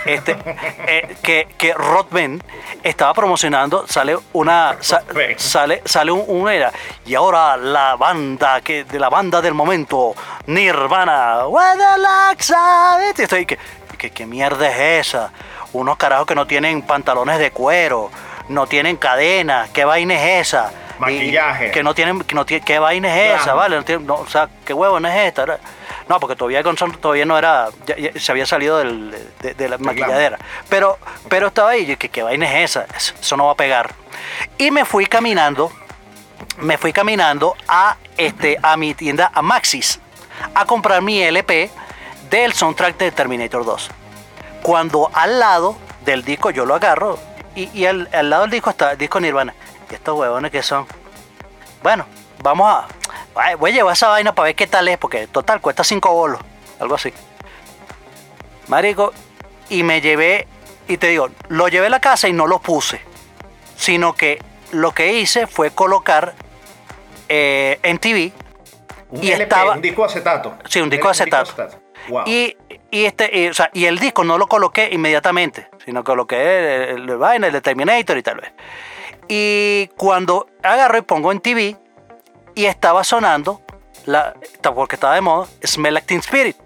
este, 0.06 0.36
eh, 0.86 1.16
que, 1.22 1.48
que 1.58 1.74
Rodman 1.74 2.42
estaba 2.82 3.12
promocionando, 3.14 3.86
sale 3.86 4.16
una 4.32 4.76
sa- 4.80 5.02
sale, 5.36 5.82
sale 5.84 6.10
un, 6.12 6.24
un 6.26 6.48
era, 6.48 6.72
y 7.06 7.14
ahora 7.14 7.56
la 7.56 7.96
banda 7.96 8.60
que 8.60 8.84
de 8.84 8.98
la 8.98 9.08
banda 9.10 9.40
del 9.42 9.54
momento, 9.54 10.14
Nirvana, 10.46 11.42
lights 11.44 12.50
are- 12.50 13.10
estoy 13.16 13.46
que, 13.46 13.58
que 13.98 14.10
qué 14.10 14.26
mierda 14.26 14.68
es 14.70 15.06
esa, 15.08 15.30
unos 15.72 15.96
carajos 15.96 16.26
que 16.26 16.34
no 16.34 16.46
tienen 16.46 16.82
pantalones 16.82 17.38
de 17.38 17.50
cuero, 17.50 18.10
no 18.48 18.66
tienen 18.66 18.96
cadenas, 18.96 19.70
qué 19.70 19.84
vaina 19.84 20.14
es 20.14 20.48
esa, 20.48 20.70
Y- 20.72 21.00
Maquillaje. 21.00 21.70
que 21.72 21.82
no 21.82 21.94
tienen, 21.94 22.22
que 22.22 22.34
no 22.34 22.46
tiene, 22.46 22.64
qué 22.64 22.78
vaina 22.78 23.08
es 23.14 23.40
esa, 23.40 23.54
vale, 23.54 23.82
no, 24.00 24.14
o 24.14 24.26
sea, 24.28 24.48
qué 24.64 24.72
huevo 24.72 25.00
no 25.00 25.08
es 25.08 25.16
esta, 25.16 25.58
no, 26.08 26.20
porque 26.20 26.36
todavía 26.36 26.62
todavía 27.00 27.24
no 27.24 27.36
era, 27.38 27.68
ya- 27.86 27.96
ya 27.96 28.18
se 28.18 28.32
había 28.32 28.46
salido 28.46 28.78
del- 28.78 29.10
de, 29.40 29.54
de 29.54 29.68
la 29.68 29.78
maquilladera, 29.78 30.38
pero, 30.68 30.98
pero 31.28 31.48
estaba 31.48 31.70
ahí, 31.70 31.86
yo, 31.86 31.96
¿qué, 31.98 32.08
qué 32.08 32.22
vaina 32.22 32.46
es 32.60 32.70
esa, 32.76 32.86
eso 33.20 33.36
no 33.36 33.46
va 33.46 33.52
a 33.52 33.56
pegar, 33.56 33.94
y 34.58 34.70
me 34.70 34.84
fui 34.84 35.06
caminando, 35.06 35.72
me 36.58 36.76
fui 36.78 36.92
caminando 36.92 37.56
a, 37.68 37.96
este, 38.16 38.58
a 38.62 38.76
mi 38.76 38.94
tienda, 38.94 39.30
a 39.34 39.42
Maxis, 39.42 40.00
a 40.54 40.64
comprar 40.66 41.00
mi 41.02 41.22
LP 41.22 41.70
del 42.30 42.52
soundtrack 42.52 42.96
de 42.98 43.10
Terminator 43.12 43.64
2. 43.64 43.90
Cuando 44.62 45.10
al 45.12 45.38
lado 45.40 45.76
del 46.04 46.24
disco 46.24 46.50
yo 46.50 46.64
lo 46.66 46.74
agarro 46.74 47.18
y, 47.54 47.68
y 47.78 47.86
al, 47.86 48.08
al 48.12 48.30
lado 48.30 48.42
del 48.42 48.50
disco 48.50 48.70
está 48.70 48.92
el 48.92 48.98
disco 48.98 49.20
Nirvana. 49.20 49.54
¿Y 49.90 49.94
estos 49.94 50.18
huevones 50.18 50.50
que 50.50 50.62
son? 50.62 50.86
Bueno, 51.82 52.06
vamos 52.44 52.68
a... 52.68 52.86
ay, 53.34 53.56
Voy 53.56 53.72
a 53.72 53.74
llevar 53.74 53.94
esa 53.94 54.08
vaina 54.08 54.32
para 54.34 54.44
ver 54.46 54.54
qué 54.54 54.68
tal 54.68 54.86
es, 54.86 54.98
porque 54.98 55.26
total 55.26 55.60
cuesta 55.60 55.82
5 55.82 56.12
bolos, 56.12 56.40
algo 56.78 56.94
así. 56.94 57.12
Marico, 58.68 59.12
y 59.68 59.82
me 59.82 60.00
llevé, 60.00 60.46
y 60.88 60.96
te 60.98 61.08
digo, 61.08 61.28
lo 61.48 61.68
llevé 61.68 61.86
a 61.86 61.90
la 61.90 62.00
casa 62.00 62.28
y 62.28 62.32
no 62.32 62.46
lo 62.46 62.60
puse, 62.60 63.00
sino 63.76 64.14
que 64.14 64.40
lo 64.72 64.92
que 64.92 65.14
hice 65.14 65.46
fue 65.46 65.70
colocar 65.70 66.34
eh, 67.28 67.78
en 67.82 67.98
TV 67.98 68.32
Un 69.10 69.22
y 69.24 69.28
LP, 69.28 69.42
estaba- 69.42 69.72
un 69.74 69.82
disco 69.82 70.04
acetato. 70.04 70.54
Sí, 70.68 70.80
un 70.80 70.90
disco 70.90 71.08
acetato. 71.08 71.50
Wow. 72.08 72.24
Y, 72.26 72.56
y 72.90 73.04
este, 73.06 73.30
y, 73.38 73.48
o 73.48 73.54
sea, 73.54 73.70
y 73.72 73.86
el 73.86 73.98
disco 73.98 74.24
no 74.24 74.36
lo 74.36 74.46
coloqué 74.46 74.90
inmediatamente, 74.92 75.68
sino 75.84 76.04
coloqué 76.04 76.90
el, 76.90 77.08
el, 77.08 77.16
vaina, 77.16 77.46
el 77.46 77.52
de 77.54 77.60
Terminator 77.62 78.18
y 78.18 78.22
tal 78.22 78.36
vez. 78.40 78.52
Y 79.28 79.88
cuando 79.96 80.46
agarro 80.62 80.98
y 80.98 81.02
pongo 81.02 81.32
en 81.32 81.40
TV, 81.40 81.76
y 82.54 82.66
estaba 82.66 83.04
sonando, 83.04 83.60
la, 84.06 84.34
porque 84.74 84.96
estaba 84.96 85.14
de 85.14 85.20
moda, 85.20 85.46
Smell 85.64 85.94
Like 85.94 86.06
Teen 86.06 86.20
Spirit. 86.20 86.56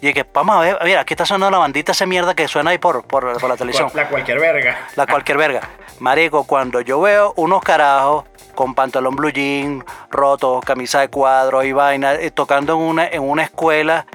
Y 0.00 0.06
dije, 0.08 0.24
vamos 0.32 0.56
a 0.56 0.60
ver, 0.60 0.78
mira, 0.84 1.00
aquí 1.00 1.14
está 1.14 1.26
sonando 1.26 1.50
la 1.50 1.58
bandita 1.58 1.90
esa 1.90 2.06
mierda 2.06 2.34
que 2.34 2.46
suena 2.46 2.70
ahí 2.70 2.78
por, 2.78 3.04
por, 3.04 3.40
por 3.40 3.50
la 3.50 3.56
televisión. 3.56 3.90
La 3.94 4.08
cualquier 4.08 4.38
verga. 4.38 4.86
La 4.94 5.06
cualquier 5.06 5.38
verga. 5.38 5.60
Marico, 5.98 6.44
cuando 6.44 6.80
yo 6.80 7.00
veo 7.00 7.32
unos 7.36 7.62
carajos 7.62 8.24
con 8.54 8.74
pantalón 8.74 9.16
blue 9.16 9.30
jean, 9.30 9.84
roto, 10.10 10.60
camisa 10.64 11.00
de 11.00 11.08
cuadro 11.08 11.64
y 11.64 11.72
vaina, 11.72 12.14
eh, 12.14 12.30
tocando 12.30 12.74
en 12.74 12.78
una, 12.80 13.08
en 13.08 13.22
una 13.22 13.42
escuela 13.42 14.06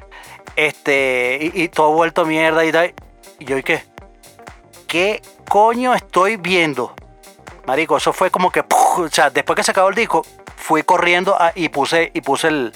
Este, 0.55 1.39
y, 1.41 1.63
y 1.63 1.67
todo 1.69 1.91
vuelto 1.91 2.25
mierda 2.25 2.63
y 2.63 2.71
tal. 2.71 2.93
Y 3.39 3.45
yo, 3.45 3.57
¿y 3.57 3.63
qué? 3.63 3.83
¿Qué 4.87 5.21
coño 5.49 5.93
estoy 5.95 6.37
viendo? 6.37 6.93
Marico, 7.65 7.97
eso 7.97 8.13
fue 8.13 8.29
como 8.29 8.51
que, 8.51 8.61
o 8.61 9.09
sea, 9.09 9.29
después 9.29 9.57
que 9.57 9.63
se 9.63 9.71
acabó 9.71 9.89
el 9.89 9.95
disco, 9.95 10.23
fui 10.63 10.83
corriendo 10.83 11.35
a- 11.39 11.51
y 11.55 11.67
puse, 11.67 12.09
y 12.13 12.21
puse 12.21 12.47
el, 12.47 12.71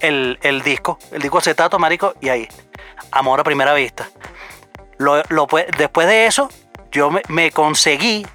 el, 0.00 0.38
el 0.42 0.60
disco, 0.62 0.98
el 1.10 1.22
disco 1.22 1.38
acetato, 1.38 1.78
marico, 1.78 2.12
y 2.20 2.28
ahí, 2.28 2.46
amor 3.12 3.40
a 3.40 3.44
primera 3.44 3.72
vista. 3.72 4.10
Lo- 4.98 5.22
después 5.78 6.06
de 6.06 6.26
eso, 6.26 6.50
yo 6.92 7.10
me, 7.10 7.22
me 7.28 7.50
conseguí, 7.50 8.26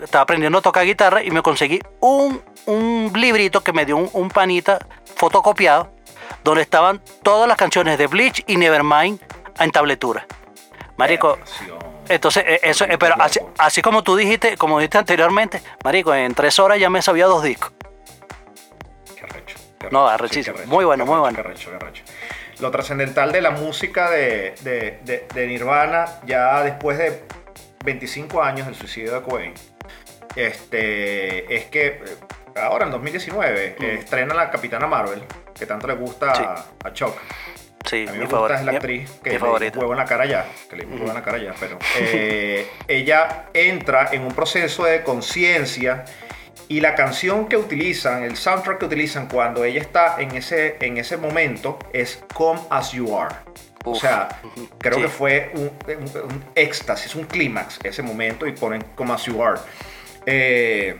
estaba 0.00 0.22
aprendiendo 0.22 0.58
a 0.58 0.62
tocar 0.62 0.84
guitarra 0.86 1.24
y 1.24 1.32
me 1.32 1.42
conseguí 1.42 1.80
un, 1.98 2.40
un 2.66 3.10
librito 3.16 3.64
que 3.64 3.72
me 3.72 3.84
dio 3.84 3.96
un, 3.96 4.08
un 4.12 4.28
panita 4.28 4.78
fotocopiado, 5.16 5.90
donde 6.44 6.62
estaban 6.62 7.02
todas 7.24 7.48
las 7.48 7.56
canciones 7.56 7.98
de 7.98 8.06
Bleach 8.06 8.44
y 8.46 8.56
Nevermind 8.58 9.18
en 9.58 9.70
tabletura. 9.72 10.24
Marico, 10.96 11.36
entonces, 12.08 12.44
eh, 12.46 12.60
eso, 12.62 12.84
eh, 12.84 12.96
pero 12.96 13.16
así, 13.18 13.40
así 13.58 13.82
como 13.82 14.04
tú 14.04 14.14
dijiste, 14.14 14.56
como 14.56 14.78
dijiste 14.78 14.98
anteriormente, 14.98 15.60
Marico, 15.82 16.14
en 16.14 16.32
tres 16.34 16.60
horas 16.60 16.78
ya 16.78 16.88
me 16.88 17.02
sabía 17.02 17.26
dos 17.26 17.42
discos. 17.42 17.72
Qué 19.78 19.88
No, 19.90 20.06
arrechísimo. 20.08 20.56
Muy 20.66 20.84
bueno, 20.84 21.04
muy 21.06 21.18
bueno. 21.18 21.34
qué 21.34 21.40
arrecho, 21.40 21.70
qué 21.70 21.76
arrecho. 21.76 22.02
Lo 22.60 22.70
trascendental 22.70 23.32
de 23.32 23.40
la 23.42 23.50
música 23.50 24.10
de, 24.10 24.54
de- 24.62 24.98
de- 25.04 25.26
de 25.34 25.46
Nirvana, 25.46 26.06
ya 26.24 26.62
después 26.62 26.96
de 26.98 27.22
25 27.84 28.42
años 28.42 28.66
del 28.66 28.74
suicidio 28.74 29.12
de 29.14 29.22
Cobain, 29.22 29.52
este, 30.34 31.54
es 31.54 31.64
que 31.66 31.86
eh, 31.86 32.02
ahora 32.60 32.86
en 32.86 32.92
2019 32.92 33.76
eh, 33.78 33.94
estrena 34.00 34.34
la 34.34 34.50
Capitana 34.50 34.86
Marvel, 34.86 35.22
que 35.54 35.66
tanto 35.66 35.86
le 35.86 35.94
gusta 35.94 36.26
Mm. 36.32 36.34
Sí. 36.36 36.42
a, 36.44 36.88
a 36.88 36.92
Chuck. 36.92 37.14
Sí, 37.84 38.04
A 38.08 38.12
mí 38.12 38.18
mi 38.18 38.24
me 38.24 38.30
favor- 38.30 38.48
gusta 38.50 38.60
es 38.60 38.64
la 38.66 38.72
actriz 38.72 39.10
que 39.22 39.30
le 39.30 39.38
favorita. 39.38 39.78
huevo 39.78 39.92
en 39.92 39.98
la 39.98 40.04
cara 40.04 40.24
ya, 40.26 40.44
que 40.68 40.76
le 40.76 40.84
dimos 40.84 40.98
huevo 40.98 41.10
en 41.12 41.16
la 41.16 41.22
cara 41.22 41.38
ya, 41.38 41.54
pero 41.60 41.78
eh, 42.00 42.68
ella 42.88 43.44
entra 43.54 44.08
en 44.12 44.22
un 44.22 44.32
proceso 44.34 44.84
de 44.84 45.02
conciencia 45.04 46.04
y 46.68 46.80
la 46.80 46.94
canción 46.94 47.48
que 47.48 47.56
utilizan, 47.56 48.22
el 48.24 48.36
soundtrack 48.36 48.78
que 48.78 48.84
utilizan 48.86 49.28
cuando 49.28 49.64
ella 49.64 49.80
está 49.80 50.16
en 50.20 50.32
ese, 50.36 50.76
en 50.80 50.96
ese 50.98 51.16
momento 51.16 51.78
es 51.92 52.22
Come 52.34 52.60
As 52.70 52.92
You 52.92 53.16
Are. 53.16 53.34
o 53.84 53.94
sea, 53.94 54.28
creo 54.78 54.96
sí. 54.96 55.02
que 55.02 55.08
fue 55.08 55.52
un, 55.54 55.70
un- 55.96 56.22
un 56.32 56.44
éxtasis, 56.56 57.14
un 57.14 57.24
clímax 57.24 57.78
ese 57.84 58.02
momento 58.02 58.46
y 58.46 58.52
ponen 58.52 58.82
Come 58.96 59.12
As 59.14 59.24
You 59.26 59.42
Are. 59.42 59.60
Eh, 60.26 60.96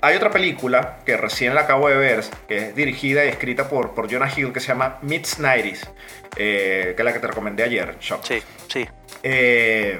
hay 0.00 0.14
otra 0.16 0.30
película 0.30 0.98
que 1.04 1.16
recién 1.16 1.54
la 1.54 1.62
acabo 1.62 1.88
de 1.88 1.96
ver, 1.96 2.24
que 2.46 2.68
es 2.68 2.74
dirigida 2.76 3.24
y 3.24 3.28
escrita 3.28 3.68
por, 3.68 3.94
por 3.94 4.08
Jonah 4.12 4.30
Hill, 4.34 4.52
que 4.52 4.60
se 4.60 4.68
llama 4.68 4.98
Mids 5.02 5.40
90s, 5.40 5.88
eh, 6.36 6.92
que 6.94 7.02
es 7.02 7.04
la 7.04 7.12
que 7.12 7.18
te 7.18 7.26
recomendé 7.26 7.64
ayer, 7.64 7.96
Shock. 7.98 8.22
Sí, 8.24 8.42
sí. 8.68 8.86
Eh, 9.22 9.98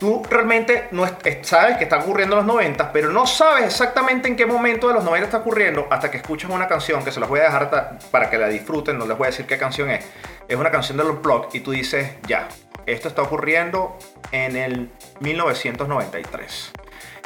tú 0.00 0.24
realmente 0.28 0.88
no 0.90 1.04
es- 1.04 1.12
es- 1.24 1.46
sabes 1.46 1.76
que 1.76 1.84
está 1.84 1.98
ocurriendo 1.98 2.34
en 2.36 2.46
los 2.46 2.54
90, 2.54 2.90
pero 2.90 3.10
no 3.10 3.26
sabes 3.26 3.66
exactamente 3.66 4.26
en 4.26 4.34
qué 4.34 4.46
momento 4.46 4.88
de 4.88 4.94
los 4.94 5.04
90 5.04 5.26
está 5.26 5.38
ocurriendo 5.38 5.86
hasta 5.90 6.10
que 6.10 6.16
escuchas 6.16 6.50
una 6.50 6.66
canción 6.66 7.04
que 7.04 7.12
se 7.12 7.20
las 7.20 7.28
voy 7.28 7.40
a 7.40 7.44
dejar 7.44 7.98
para 8.10 8.28
que 8.30 8.38
la 8.38 8.48
disfruten, 8.48 8.98
no 8.98 9.06
les 9.06 9.16
voy 9.16 9.26
a 9.26 9.30
decir 9.30 9.46
qué 9.46 9.58
canción 9.58 9.90
es. 9.90 10.04
Es 10.48 10.56
una 10.56 10.70
canción 10.72 10.96
de 10.98 11.04
los 11.04 11.20
Block 11.22 11.54
y 11.54 11.60
tú 11.60 11.70
dices, 11.72 12.14
ya, 12.26 12.48
esto 12.86 13.06
está 13.08 13.22
ocurriendo 13.22 13.96
en 14.32 14.56
el 14.56 14.90
1993. 15.20 16.72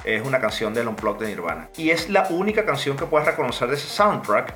Es 0.05 0.23
una 0.27 0.39
canción 0.41 0.75
del 0.75 0.89
Unplugged 0.89 1.21
de 1.21 1.29
Nirvana. 1.29 1.69
Y 1.77 1.91
es 1.91 2.11
la 2.11 2.27
única 2.29 2.67
canción 2.67 2.97
que 2.97 3.07
puedes 3.07 3.27
reconocer 3.27 3.69
de 3.69 3.77
ese 3.77 3.89
soundtrack, 3.89 4.53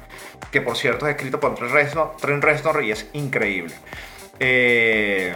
que 0.50 0.60
por 0.60 0.76
cierto 0.76 1.06
es 1.06 1.14
escrito 1.14 1.40
por 1.40 1.54
Trent 1.54 1.72
Reznor, 1.72 2.16
Trent 2.20 2.44
Reznor 2.44 2.82
y 2.84 2.90
es 2.90 3.06
increíble. 3.14 3.74
Eh, 4.40 5.34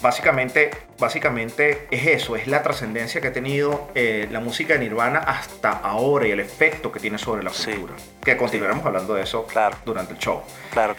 básicamente, 0.00 0.70
básicamente 0.98 1.86
es 1.90 2.06
eso, 2.06 2.36
es 2.36 2.46
la 2.46 2.62
trascendencia 2.62 3.20
que 3.20 3.28
ha 3.28 3.32
tenido 3.32 3.88
eh, 3.94 4.28
la 4.30 4.40
música 4.40 4.74
de 4.74 4.80
Nirvana 4.80 5.18
hasta 5.18 5.70
ahora 5.70 6.26
y 6.28 6.30
el 6.30 6.40
efecto 6.40 6.92
que 6.92 7.00
tiene 7.00 7.18
sobre 7.18 7.42
la 7.42 7.50
Sí. 7.50 7.70
cultura. 7.72 7.94
Que 8.22 8.36
continuaremos 8.36 8.84
hablando 8.86 9.14
de 9.14 9.22
eso 9.22 9.46
Claro. 9.46 9.76
durante 9.84 10.12
el 10.12 10.18
show. 10.18 10.42
Claro. 10.72 10.94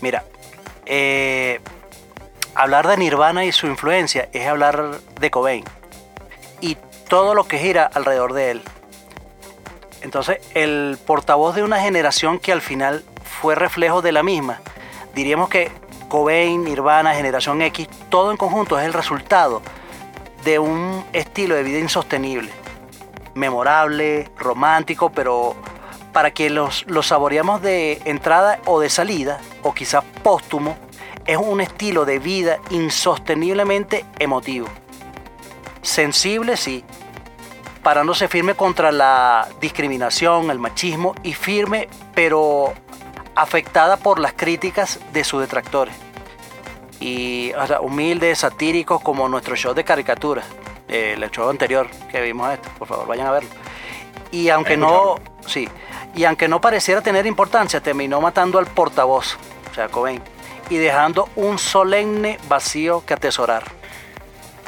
Mira, 0.00 0.24
eh, 0.86 1.60
hablar 2.54 2.88
de 2.88 2.96
Nirvana 2.96 3.44
y 3.44 3.52
su 3.52 3.66
influencia 3.66 4.28
es 4.32 4.46
hablar 4.46 4.98
de 5.20 5.30
Cobain 5.30 5.64
y 6.60 6.76
todo 7.08 7.34
lo 7.34 7.44
que 7.44 7.58
gira 7.58 7.90
alrededor 7.92 8.32
de 8.32 8.50
él. 8.52 8.62
Entonces, 10.02 10.38
el 10.54 10.98
portavoz 11.06 11.54
de 11.54 11.62
una 11.62 11.80
generación 11.80 12.38
que 12.40 12.50
al 12.52 12.60
final 12.60 13.04
fue 13.40 13.54
reflejo 13.54 14.02
de 14.02 14.10
la 14.12 14.22
misma, 14.24 14.60
diríamos 15.14 15.48
que 15.48 15.70
Cobain, 16.12 16.62
Nirvana, 16.62 17.14
Generación 17.14 17.62
X, 17.62 17.88
todo 18.10 18.32
en 18.32 18.36
conjunto 18.36 18.78
es 18.78 18.84
el 18.84 18.92
resultado 18.92 19.62
de 20.44 20.58
un 20.58 21.02
estilo 21.14 21.54
de 21.54 21.62
vida 21.62 21.78
insostenible 21.78 22.50
memorable, 23.34 24.30
romántico, 24.36 25.10
pero 25.10 25.56
para 26.12 26.30
que 26.30 26.50
los, 26.50 26.84
los 26.86 27.06
saboreamos 27.06 27.62
de 27.62 28.02
entrada 28.04 28.60
o 28.66 28.78
de 28.78 28.90
salida, 28.90 29.40
o 29.62 29.72
quizás 29.72 30.04
póstumo, 30.22 30.76
es 31.24 31.38
un 31.38 31.62
estilo 31.62 32.04
de 32.04 32.18
vida 32.18 32.58
insosteniblemente 32.68 34.04
emotivo. 34.18 34.68
Sensible, 35.80 36.58
sí, 36.58 36.84
parándose 37.82 38.28
firme 38.28 38.54
contra 38.54 38.92
la 38.92 39.48
discriminación, 39.62 40.50
el 40.50 40.58
machismo, 40.58 41.14
y 41.22 41.32
firme, 41.32 41.88
pero 42.14 42.74
afectada 43.34 43.96
por 43.96 44.18
las 44.18 44.32
críticas 44.32 45.00
de 45.12 45.24
sus 45.24 45.40
detractores. 45.40 45.94
Y 47.00 47.52
o 47.54 47.66
sea, 47.66 47.80
humildes, 47.80 48.38
satíricos, 48.38 49.02
como 49.02 49.28
nuestro 49.28 49.56
show 49.56 49.74
de 49.74 49.84
caricaturas, 49.84 50.44
el 50.88 51.30
show 51.30 51.48
anterior 51.48 51.88
que 52.10 52.20
vimos 52.20 52.52
esto, 52.52 52.68
por 52.78 52.88
favor, 52.88 53.06
vayan 53.06 53.26
a 53.26 53.32
verlo. 53.32 53.50
Y 54.30 54.48
aunque 54.48 54.76
no, 54.76 55.16
sí, 55.46 55.68
y 56.14 56.24
aunque 56.24 56.48
no 56.48 56.60
pareciera 56.60 57.00
tener 57.00 57.26
importancia, 57.26 57.80
terminó 57.80 58.20
matando 58.20 58.58
al 58.58 58.66
portavoz, 58.66 59.36
o 59.70 59.74
sea, 59.74 59.88
Cobain, 59.88 60.22
y 60.70 60.76
dejando 60.76 61.28
un 61.36 61.58
solemne 61.58 62.38
vacío 62.48 63.04
que 63.04 63.14
atesorar. 63.14 63.64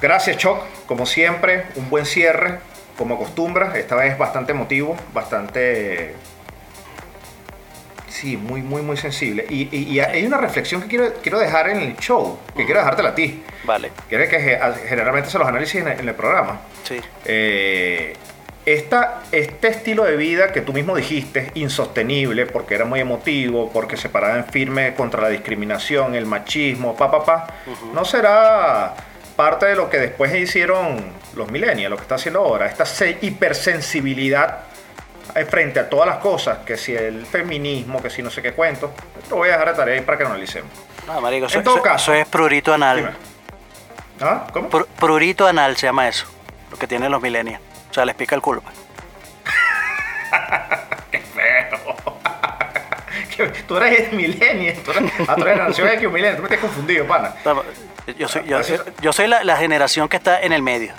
Gracias, 0.00 0.37
Choc. 0.37 0.59
Como 0.87 1.07
siempre, 1.07 1.66
un 1.77 1.88
buen 1.88 2.05
cierre, 2.05 2.59
como 2.98 3.14
acostumbras. 3.14 3.74
Esta 3.77 3.96
vez 3.96 4.18
bastante 4.18 4.53
emotivo, 4.53 4.96
bastante. 5.14 6.14
Sí, 8.14 8.37
muy, 8.37 8.62
muy, 8.62 8.81
muy 8.81 8.96
sensible. 8.96 9.44
Y, 9.50 9.68
y- 9.77 9.90
y 9.94 9.98
hay 9.98 10.24
una 10.24 10.37
reflexión 10.37 10.81
que 10.83 10.87
quiero, 10.87 11.14
quiero 11.20 11.40
dejar 11.40 11.68
en 11.70 11.79
el 11.81 11.96
show, 11.96 12.38
que 12.57 12.64
quiero 12.64 12.79
dejártela 12.79 13.09
a 13.09 13.14
ti. 13.16 13.42
Vale, 13.64 13.90
Quiero 14.09 14.29
que 14.29 14.38
ge- 14.38 14.59
generalmente 14.88 15.31
se 15.31 15.38
los 15.38 15.48
análisis 15.48 15.81
en 15.81 15.88
el, 15.88 15.98
en 15.98 16.09
el 16.09 16.14
programa. 16.14 16.61
sí, 16.85 17.00
Eh, 17.24 18.12
esta- 18.64 19.22
este 19.33 19.66
estilo 19.66 20.05
de 20.05 20.16
vida 20.16 20.53
que 20.53 20.61
tú 20.61 20.72
mismo 20.72 20.94
dijiste, 20.94 21.50
insostenible, 21.55 22.46
porque 22.46 22.77
era 22.77 22.85
muy 22.85 23.00
emotivo, 23.00 23.72
porque 23.72 23.96
se 23.96 24.09
paraba 24.09 24.37
en 24.37 24.44
firme 24.44 24.94
contra 24.94 25.20
la 25.20 25.29
discriminación, 25.31 26.14
el 26.14 26.24
machismo, 26.27 26.96
pa, 26.96 27.11
pa, 27.11 27.24
pa, 27.24 27.46
no 27.92 28.05
será 28.05 28.94
parte 29.35 29.66
de 29.66 29.74
lo 29.74 29.90
que 29.90 29.98
después 29.98 30.33
hicieron 30.37 31.05
los 31.35 31.50
millennials, 31.50 31.90
lo 31.90 31.96
que 31.96 32.03
está 32.03 32.14
haciendo 32.14 32.38
ahora, 32.40 32.66
esta 32.66 32.87
se- 32.87 33.18
hipersensibilidad 33.20 34.61
frente 35.48 35.80
a 35.80 35.88
todas 35.88 36.06
las 36.06 36.18
cosas, 36.18 36.58
que 36.58 36.76
si 36.76 36.94
el 36.94 37.26
feminismo, 37.26 38.02
que 38.02 38.10
si 38.10 38.22
no 38.22 38.30
sé 38.30 38.42
qué 38.42 38.52
cuento, 38.52 38.92
lo 39.30 39.37
voy 39.37 39.48
a 39.48 39.52
dejar 39.52 39.70
de 39.70 39.74
tarea 39.74 39.94
ahí 39.96 40.00
para 40.02 40.18
que 40.18 40.24
lo 40.24 40.30
analicemos. 40.30 40.70
no, 41.06 41.20
marico, 41.20 41.46
eso, 41.46 41.58
En 41.58 41.64
todo 41.64 41.82
caso- 41.82 42.12
eso 42.12 42.22
es 42.22 42.28
prurito 42.28 42.72
anal. 42.72 42.96
Dime. 42.98 43.10
¿Ah? 44.20 44.46
¿Cómo? 44.52 44.70
Pr- 44.70 44.87
prurito 44.98 45.46
anal 45.46 45.76
se 45.76 45.87
llama 45.87 46.08
eso, 46.08 46.26
lo 46.70 46.76
que 46.76 46.87
tienen 46.87 47.10
los 47.10 47.20
millennials. 47.20 47.60
O 47.90 47.94
sea, 47.94 48.04
les 48.04 48.14
pica 48.14 48.34
el 48.34 48.42
culo. 48.42 48.62
pues. 48.62 48.74
Que 53.37 53.46
tú 53.66 53.76
eres 53.76 54.12
millennial, 54.12 54.76
tú 54.84 54.90
eres, 54.92 55.12
ah, 55.26 55.34
tú 55.34 55.42
eres 55.42 55.54
generación 55.54 55.88
X 55.88 56.08
millennial, 56.08 56.37
tú 56.37 56.42
me 56.42 56.48
tienes 56.48 56.64
confundido, 56.66 57.06
pana. 57.06 57.34
No, 57.44 57.62
Yo 58.16 58.28
soy, 58.28 58.44
yo, 58.44 58.60
yo 59.00 59.12
soy 59.12 59.26
la, 59.26 59.42
la 59.44 59.56
generación 59.56 60.08
que 60.08 60.16
está 60.16 60.40
en 60.40 60.52
el 60.52 60.62
medio. 60.62 60.92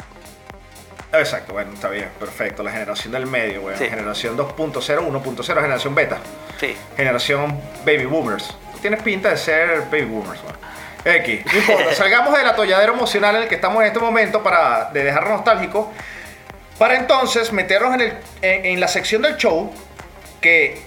Exacto, 1.19 1.53
bueno, 1.53 1.71
está 1.73 1.89
bien, 1.89 2.09
perfecto. 2.19 2.63
La 2.63 2.71
generación 2.71 3.11
del 3.13 3.25
medio, 3.25 3.61
Sí. 3.77 3.85
generación 3.87 4.35
2.0, 4.37 5.01
1.0, 5.03 5.61
generación 5.61 5.95
beta, 5.95 6.17
Sí. 6.59 6.75
generación 6.97 7.59
baby 7.85 8.05
boomers. 8.05 8.47
Tú 8.73 8.79
tienes 8.81 9.01
pinta 9.01 9.29
de 9.29 9.37
ser 9.37 9.81
baby 9.91 10.05
boomers, 10.05 10.41
bueno. 10.41 10.57
X, 11.05 11.45
no 11.45 11.57
importa, 11.59 11.93
salgamos 11.95 12.35
del 12.37 12.47
atolladero 12.47 12.93
emocional 12.93 13.35
en 13.35 13.43
el 13.43 13.47
que 13.47 13.55
estamos 13.55 13.81
en 13.81 13.87
este 13.87 13.99
momento 13.99 14.41
para 14.41 14.85
de 14.91 15.03
dejar 15.03 15.27
nostálgico, 15.29 15.91
para 16.79 16.95
entonces 16.95 17.53
meternos 17.53 17.93
en, 17.93 18.01
el, 18.01 18.13
en, 18.41 18.65
en 18.65 18.79
la 18.79 18.87
sección 18.87 19.21
del 19.21 19.37
show 19.37 19.71
que 20.41 20.81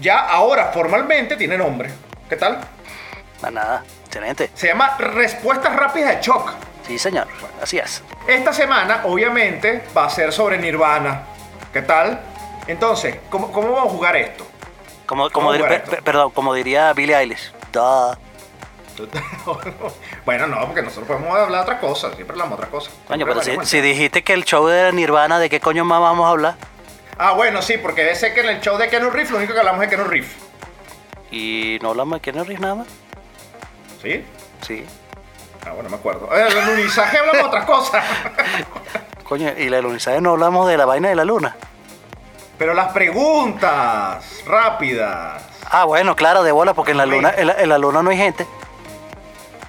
ya 0.00 0.18
ahora 0.20 0.70
formalmente 0.72 1.36
tiene 1.36 1.58
nombre. 1.58 1.90
¿Qué 2.28 2.36
tal? 2.36 2.58
Nada, 3.42 3.50
nada. 3.50 3.84
Excelente. 4.06 4.50
Se 4.54 4.68
llama 4.68 4.96
Respuestas 4.98 5.76
Rápidas 5.76 6.16
de 6.16 6.22
Shock. 6.22 6.50
Sí, 6.88 6.98
señor. 6.98 7.28
Así 7.62 7.78
es. 7.78 8.02
Esta 8.26 8.52
semana, 8.52 9.02
obviamente, 9.04 9.84
va 9.96 10.06
a 10.06 10.10
ser 10.10 10.32
sobre 10.32 10.58
Nirvana. 10.58 11.22
¿Qué 11.72 11.82
tal? 11.82 12.20
Entonces, 12.66 13.16
¿cómo, 13.30 13.52
cómo 13.52 13.70
vamos 13.72 13.88
a 13.88 13.90
jugar 13.96 14.16
esto? 14.16 14.44
Como, 15.06 15.30
como 15.30 15.48
¿Cómo 15.48 15.52
dir- 15.54 15.58
jugar 15.58 15.68
per- 15.70 15.78
esto? 15.80 15.90
per- 15.92 16.02
perdón, 16.02 16.30
como 16.32 16.52
diría 16.54 16.92
Billie 16.94 17.14
Eilish. 17.16 17.52
Duh. 17.72 18.16
bueno, 20.26 20.46
no, 20.48 20.64
porque 20.66 20.82
nosotros 20.82 21.06
podemos 21.06 21.28
hablar 21.38 21.50
de 21.60 21.62
otras 21.62 21.78
cosas. 21.80 22.14
Siempre 22.16 22.32
hablamos 22.32 22.50
de 22.58 22.64
otras 22.64 22.70
cosas. 22.70 22.92
Coño, 23.06 23.26
pero 23.26 23.42
si, 23.42 23.56
si 23.64 23.80
dijiste 23.80 24.24
que 24.24 24.32
el 24.32 24.44
show 24.44 24.66
de 24.66 24.92
Nirvana, 24.92 25.38
¿de 25.38 25.48
qué 25.48 25.60
coño 25.60 25.84
más 25.84 26.00
vamos 26.00 26.26
a 26.26 26.30
hablar? 26.30 26.54
Ah, 27.16 27.32
bueno, 27.32 27.62
sí, 27.62 27.78
porque 27.78 28.14
ser 28.14 28.34
que 28.34 28.40
en 28.40 28.48
el 28.48 28.60
show 28.60 28.76
de 28.78 28.88
Keanu 28.88 29.10
Reeves 29.10 29.30
lo 29.30 29.38
único 29.38 29.52
que 29.52 29.58
hablamos 29.60 29.82
es 29.84 29.90
de 29.90 29.96
Keanu 29.96 30.10
Reeves. 30.10 30.32
Y 31.30 31.78
no 31.82 31.90
hablamos 31.90 32.16
de 32.18 32.20
Keanu 32.22 32.44
Reeves 32.44 32.60
nada 32.60 32.74
más. 32.76 32.86
¿Sí? 34.02 34.24
Sí. 34.66 34.84
Ah, 35.68 35.72
bueno, 35.72 35.90
me 35.90 35.96
acuerdo. 35.96 36.34
Eh, 36.34 36.46
el 36.48 36.58
alunizaje 36.58 37.18
hablamos 37.18 37.42
de 37.42 37.46
otras 37.46 37.64
cosas. 37.66 38.04
Coño, 39.28 39.52
y 39.58 39.68
la 39.68 39.78
alunizaje 39.78 40.20
no 40.20 40.30
hablamos 40.30 40.66
de 40.66 40.78
la 40.78 40.86
vaina 40.86 41.10
de 41.10 41.14
la 41.14 41.24
luna. 41.26 41.56
Pero 42.56 42.72
las 42.72 42.90
preguntas 42.92 44.42
rápidas. 44.46 45.42
Ah, 45.70 45.84
bueno, 45.84 46.16
claro, 46.16 46.42
de 46.42 46.52
bola, 46.52 46.72
porque 46.72 46.92
en 46.92 46.96
la 46.96 47.04
luna, 47.04 47.34
en 47.36 47.48
la, 47.48 47.60
en 47.60 47.68
la 47.68 47.76
luna 47.76 48.02
no 48.02 48.08
hay 48.08 48.16
gente. 48.16 48.46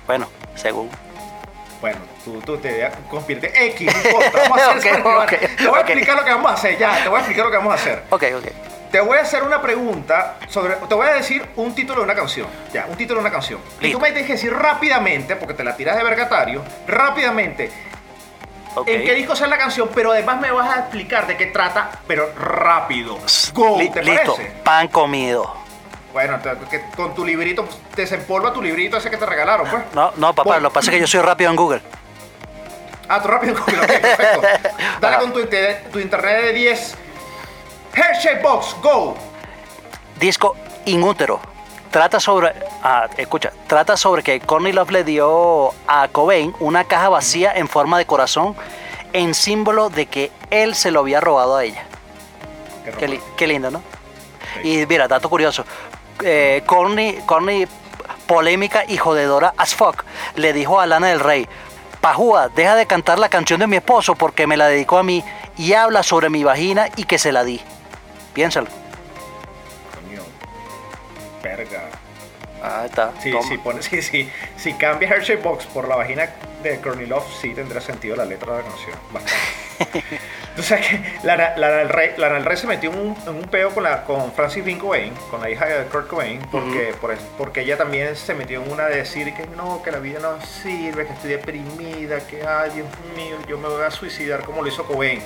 Bueno, 0.08 0.30
según. 0.56 0.90
Bueno, 1.82 2.00
tú, 2.24 2.40
tú 2.46 2.58
te 2.58 2.90
convierte 3.10 3.52
X, 3.72 3.94
no 3.94 4.10
importa. 4.10 4.40
Vamos 4.44 4.60
a 4.62 4.72
hacer 4.78 5.04
Te 5.58 5.68
voy 5.68 5.78
a 5.78 5.82
explicar 5.82 6.16
lo 6.16 6.24
que 6.24 6.32
vamos 6.32 6.52
a 6.52 6.54
hacer, 6.54 6.78
ya. 6.78 7.04
Te 7.04 7.10
voy 7.10 7.18
a 7.18 7.20
explicar 7.20 7.46
lo 7.46 7.52
que 7.52 7.58
vamos 7.58 7.74
a 7.74 7.76
hacer. 7.76 8.04
Ok, 8.10 8.24
ok. 8.38 8.69
Te 8.92 9.00
voy 9.02 9.18
a 9.18 9.22
hacer 9.22 9.44
una 9.44 9.62
pregunta 9.62 10.38
sobre. 10.48 10.76
Te 10.76 10.96
voy 10.96 11.08
a 11.08 11.14
decir 11.14 11.48
un 11.58 11.76
título 11.76 12.00
de 12.00 12.06
una 12.06 12.16
canción. 12.16 12.48
Ya, 12.74 12.88
un 12.90 12.96
título 12.98 13.20
de 13.20 13.26
una 13.28 13.32
canción. 13.32 13.60
Y 13.82 13.92
tú 13.92 14.00
me 14.00 14.08
tienes 14.10 14.26
que 14.26 14.34
decir 14.34 14.52
rápidamente, 14.54 15.36
porque 15.36 15.54
te 15.54 15.64
la 15.64 15.76
tiras 15.76 15.96
de 15.96 16.04
vergatario, 16.04 16.64
rápidamente, 16.88 17.72
en 18.88 19.04
qué 19.04 19.14
disco 19.14 19.36
sale 19.36 19.52
la 19.52 19.58
canción, 19.60 19.90
pero 19.94 20.12
además 20.12 20.40
me 20.42 20.52
vas 20.52 20.70
a 20.76 20.80
explicar 20.82 21.28
de 21.28 21.38
qué 21.38 21.48
trata, 21.48 21.92
pero 22.08 22.32
rápido. 22.36 23.20
Go, 23.54 23.78
Li- 23.80 23.90
¿te 23.92 24.02
listo, 24.02 24.36
parece? 24.36 24.54
pan 24.64 24.88
comido. 24.88 25.54
Bueno, 26.12 26.40
te- 26.40 26.58
que 26.72 26.82
con 26.96 27.14
tu 27.14 27.24
librito, 27.24 27.66
pues, 27.66 27.78
desempolva 27.96 28.52
tu 28.52 28.62
librito 28.64 28.98
ese 28.98 29.12
que 29.12 29.18
te 29.18 29.26
regalaron, 29.28 29.68
pues. 29.70 29.84
No, 29.94 30.12
no, 30.18 30.34
papá, 30.34 30.60
lo 30.60 30.70
que 30.70 30.74
pasa 30.74 30.90
es 30.90 30.96
que 30.96 31.02
yo 31.02 31.08
soy 31.08 31.22
rápido 31.22 31.52
en 31.52 31.56
Google. 31.56 31.82
Ah, 33.08 33.22
tú 33.22 33.28
rápido, 33.28 33.54
ok, 33.54 33.66
perfecto. 33.72 34.42
Dale 35.02 35.16
Ajá. 35.16 35.20
con 35.24 35.34
tu 35.34 36.00
internet 36.00 36.42
de 36.46 36.54
10. 36.54 36.96
Hershey 38.00 38.42
Box, 38.42 38.76
go. 38.82 39.16
Disco 40.20 40.56
Inútero. 40.86 41.40
Trata 41.92 42.20
sobre. 42.20 42.54
Ah, 42.84 43.08
escucha. 43.18 43.52
Trata 43.68 43.98
sobre 43.98 44.24
que 44.24 44.40
Courtney 44.40 44.72
Love 44.74 44.92
le 44.92 45.04
dio 45.04 45.72
a 45.88 46.08
Cobain 46.10 46.54
una 46.60 46.84
caja 46.84 47.10
vacía 47.10 47.52
en 47.56 47.68
forma 47.68 47.98
de 47.98 48.06
corazón 48.06 48.56
en 49.12 49.34
símbolo 49.34 49.90
de 49.90 50.06
que 50.06 50.32
él 50.52 50.76
se 50.76 50.92
lo 50.92 51.00
había 51.00 51.20
robado 51.20 51.58
a 51.58 51.64
ella. 51.64 51.84
Qué 52.86 52.92
Qué, 52.92 53.08
li- 53.08 53.16
romántico. 53.18 53.36
qué 53.38 53.48
lindo, 53.48 53.72
¿no? 53.72 53.82
Y 54.64 54.86
mira, 54.86 55.08
dato 55.08 55.30
curioso. 55.30 55.66
Eh, 56.24 56.64
Courtney, 56.66 57.20
Courtney, 57.26 57.68
polémica 58.28 58.84
y 58.88 58.98
jodedora 58.98 59.54
as 59.58 59.74
fuck, 59.74 60.04
le 60.36 60.54
dijo 60.54 60.80
a 60.80 60.86
Lana 60.86 61.08
del 61.08 61.20
Rey: 61.20 61.48
Pajúa, 62.02 62.50
deja 62.50 62.76
de 62.76 62.86
cantar 62.86 63.18
la 63.20 63.30
canción 63.30 63.60
de 63.60 63.68
mi 63.68 63.78
esposo 63.78 64.16
porque 64.16 64.46
me 64.48 64.58
la 64.58 64.68
dedicó 64.68 64.98
a 65.00 65.04
mí 65.04 65.24
y 65.58 65.74
habla 65.74 66.04
sobre 66.04 66.30
mi 66.30 66.44
vagina 66.44 66.88
y 66.96 67.06
que 67.06 67.18
se 67.18 67.32
la 67.32 67.44
di. 67.44 67.60
Piénsalo. 68.40 68.68
Coño. 69.94 70.22
Verga. 71.44 71.90
Ahí 72.64 72.86
está. 72.86 73.12
Sí, 73.20 73.32
toma. 73.32 73.44
sí, 73.46 73.58
pone, 73.58 73.82
sí, 73.82 74.02
sí. 74.02 74.32
Si 74.56 74.76
cambia 74.76 75.10
Hershey 75.10 75.36
Box 75.36 75.66
por 75.66 75.90
la 75.90 75.98
vagina 75.98 76.30
de 76.64 76.80
Courtney 76.80 77.06
Love, 77.06 77.26
sí 77.42 77.54
tendrá 77.54 77.82
sentido 77.82 78.16
la 78.16 78.24
letra 78.24 78.56
de 78.56 78.64
la 78.64 78.70
canción. 78.70 78.98
Bastante. 79.12 80.20
Tú 80.56 80.64
sabes 80.64 80.88
que 80.88 81.02
Lana, 81.24 81.58
Lana 81.58 81.76
del 81.80 81.90
Rey, 81.90 82.12
Lana 82.16 82.36
del 82.36 82.46
Rey 82.46 82.56
se 82.56 82.68
metió 82.68 82.94
en 82.94 83.00
un, 83.00 83.18
en 83.28 83.36
un 83.36 83.44
peo 83.44 83.72
con, 83.72 83.84
la, 83.84 84.06
con 84.06 84.32
Francis 84.32 84.64
Bean 84.64 84.80
Cobain, 84.80 85.14
con 85.30 85.42
la 85.42 85.50
hija 85.50 85.66
de 85.66 85.84
Kurt 85.88 86.08
Cobain, 86.08 86.40
porque, 86.50 86.94
por 87.02 87.14
porque 87.38 87.62
ella 87.64 87.76
también 87.76 88.16
se 88.16 88.34
metió 88.36 88.64
en 88.64 88.72
una 88.72 88.86
de 88.86 89.00
decir 89.00 89.34
que 89.34 89.48
no, 89.48 89.84
que 89.84 89.92
la 89.92 90.00
vida 90.00 90.20
no 90.22 90.42
sirve, 90.46 91.06
que 91.06 91.12
estoy 91.12 91.32
deprimida, 91.32 92.26
que 92.26 92.48
ay, 92.48 92.72
Dios 92.74 92.88
mío, 93.18 93.36
yo 93.50 93.58
me 93.58 93.68
voy 93.68 93.84
a 93.84 93.92
suicidar 93.92 94.46
como 94.46 94.62
lo 94.62 94.70
hizo 94.70 94.86
Cobain. 94.86 95.22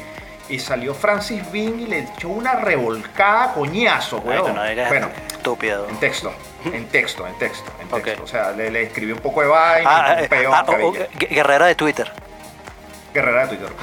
Y 0.50 0.60
salió 0.60 0.94
Francis 0.94 1.50
Bean 1.52 1.80
y 1.80 1.86
le 1.88 2.00
echó 2.00 2.28
una 2.30 2.56
revolcada 2.56 3.54
coñazo, 3.54 4.22
no 4.26 4.64
digas 4.66 4.90
Bueno, 4.90 5.10
estúpido. 5.28 5.88
en 5.90 5.98
texto, 5.98 6.34
en 6.66 6.88
texto, 6.90 7.26
en 7.26 7.38
texto, 7.38 7.72
en 7.82 8.02
texto. 8.02 8.24
O 8.24 8.28
sea, 8.28 8.52
le, 8.52 8.70
le 8.70 8.84
escribí 8.84 9.14
un 9.14 9.20
poco 9.20 9.42
de 9.42 9.48
vaina, 9.48 9.90
Ah, 9.90 10.16
un 10.18 10.24
eh, 10.26 10.28
peo, 10.28 10.54
ah, 10.54 10.66
oh, 10.68 10.94
guerrera 11.18 11.66
de 11.68 11.76
Twitter. 11.76 12.12
Guerrera 13.14 13.48
de 13.48 13.56
Twitter. 13.56 13.74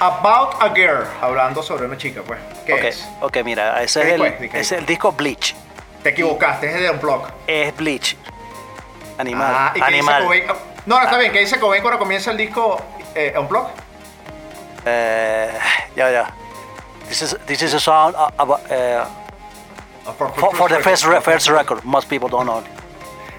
About 0.00 0.60
a 0.60 0.70
Girl, 0.74 1.04
hablando 1.20 1.62
sobre 1.62 1.86
una 1.86 1.96
chica, 1.96 2.22
pues. 2.26 2.38
¿Qué 2.66 2.88
es? 2.88 3.08
ok, 3.20 3.36
mira, 3.44 3.80
ese 3.82 4.00
¿Qué 4.02 4.08
es 4.08 4.12
el, 4.14 4.20
disco 4.20 4.26
es? 4.34 4.40
¿De 4.40 4.48
qué 4.50 4.60
ese 4.60 4.74
es 4.74 4.80
el 4.80 4.86
disco 4.86 5.12
Bleach. 5.12 5.54
Te 6.02 6.08
equivocaste, 6.10 6.66
es 6.68 6.80
de 6.80 6.90
Unplug. 6.90 7.28
Es 7.46 7.76
Bleach. 7.76 8.16
Animal. 9.18 9.54
Ah, 9.56 9.72
¿y 9.74 9.80
qué 9.80 9.86
dice 9.86 9.96
animal. 9.98 10.22
Cobain? 10.24 10.44
Ah, 10.48 10.54
No, 10.86 10.96
no, 10.98 11.02
está 11.04 11.16
bien. 11.18 11.32
¿Qué 11.32 11.38
dice 11.40 11.60
Cobain 11.60 11.80
cuando 11.82 11.98
comienza 12.00 12.30
el 12.32 12.36
disco 12.36 12.82
eh, 13.14 13.32
Unplug? 13.38 13.68
Eh, 14.86 15.50
ya, 15.96 16.10
ya. 16.10 16.34
This 17.08 17.22
is, 17.22 17.36
this 17.46 17.62
is 17.62 17.74
a 17.74 17.80
song 17.80 18.14
uh, 18.16 18.30
about, 18.38 18.60
Ah, 20.06 20.12
For, 20.12 20.68
the 20.68 20.80
first, 20.80 21.04
first 21.22 21.48
record. 21.48 21.82
Most 21.84 22.08
people 22.10 22.28
don't 22.28 22.44
know. 22.46 22.62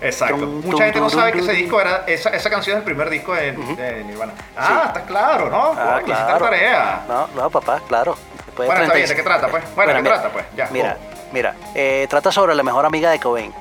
Exacto. 0.01 0.37
Mucha 0.37 0.83
gente 0.85 0.99
no 0.99 1.09
sabe 1.09 1.31
que 1.31 1.39
ese 1.39 1.53
disco 1.53 1.79
era. 1.79 2.03
Esa, 2.07 2.29
esa 2.29 2.49
canción 2.49 2.77
es 2.77 2.79
el 2.79 2.83
primer 2.85 3.09
disco 3.09 3.33
de, 3.33 3.51
de 3.53 4.03
Nirvana. 4.03 4.33
Ah, 4.57 4.85
está 4.87 5.03
claro, 5.05 5.49
¿no? 5.49 5.73
Ah, 5.77 6.01
claro. 6.03 6.45
tarea. 6.45 7.03
No, 7.07 7.27
no, 7.35 7.49
papá, 7.49 7.81
claro. 7.87 8.15
Después 8.45 8.67
Bueno, 8.67 8.83
está 8.83 8.93
bien, 8.95 9.07
36. 9.07 9.09
¿de 9.09 9.15
qué 9.15 9.23
trata, 9.23 9.47
pues? 9.47 9.63
Bueno, 9.75 9.91
¿de 9.91 9.97
qué 9.97 10.01
mira, 10.03 10.15
trata, 10.15 10.33
pues? 10.33 10.45
Ya, 10.55 10.67
Mira, 10.71 10.93
go. 10.93 10.99
mira, 11.31 11.55
eh, 11.75 12.07
trata 12.09 12.31
sobre 12.31 12.55
la 12.55 12.63
mejor 12.63 12.85
amiga 12.85 13.09
de 13.11 13.19
Cobain. 13.19 13.53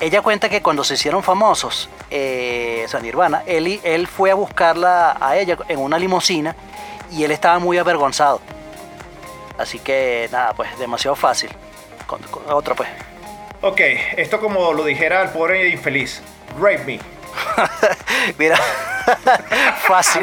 Ella 0.00 0.20
cuenta 0.20 0.48
que 0.48 0.60
cuando 0.62 0.84
se 0.84 0.94
hicieron 0.94 1.22
famosos, 1.22 1.88
eh, 2.10 2.82
o 2.84 2.88
sea, 2.88 3.00
Nirvana, 3.00 3.42
él, 3.46 3.80
él 3.82 4.06
fue 4.08 4.30
a 4.30 4.34
buscarla 4.34 5.16
a 5.18 5.36
ella 5.36 5.56
en 5.68 5.78
una 5.78 5.98
limusina 5.98 6.54
y 7.10 7.24
él 7.24 7.30
estaba 7.30 7.58
muy 7.58 7.78
avergonzado. 7.78 8.40
Así 9.58 9.78
que 9.78 10.28
nada, 10.32 10.52
pues 10.54 10.76
demasiado 10.78 11.16
fácil. 11.16 11.50
Con, 12.06 12.20
con- 12.24 12.42
otra 12.52 12.74
pues. 12.74 12.88
Ok, 13.62 13.80
esto 14.16 14.38
como 14.40 14.72
lo 14.72 14.84
dijera 14.84 15.22
el 15.22 15.30
pobre 15.30 15.68
infeliz. 15.68 16.20
Rape 16.60 16.84
me. 16.84 17.00
Mira, 18.38 18.56
fácil. 19.86 20.22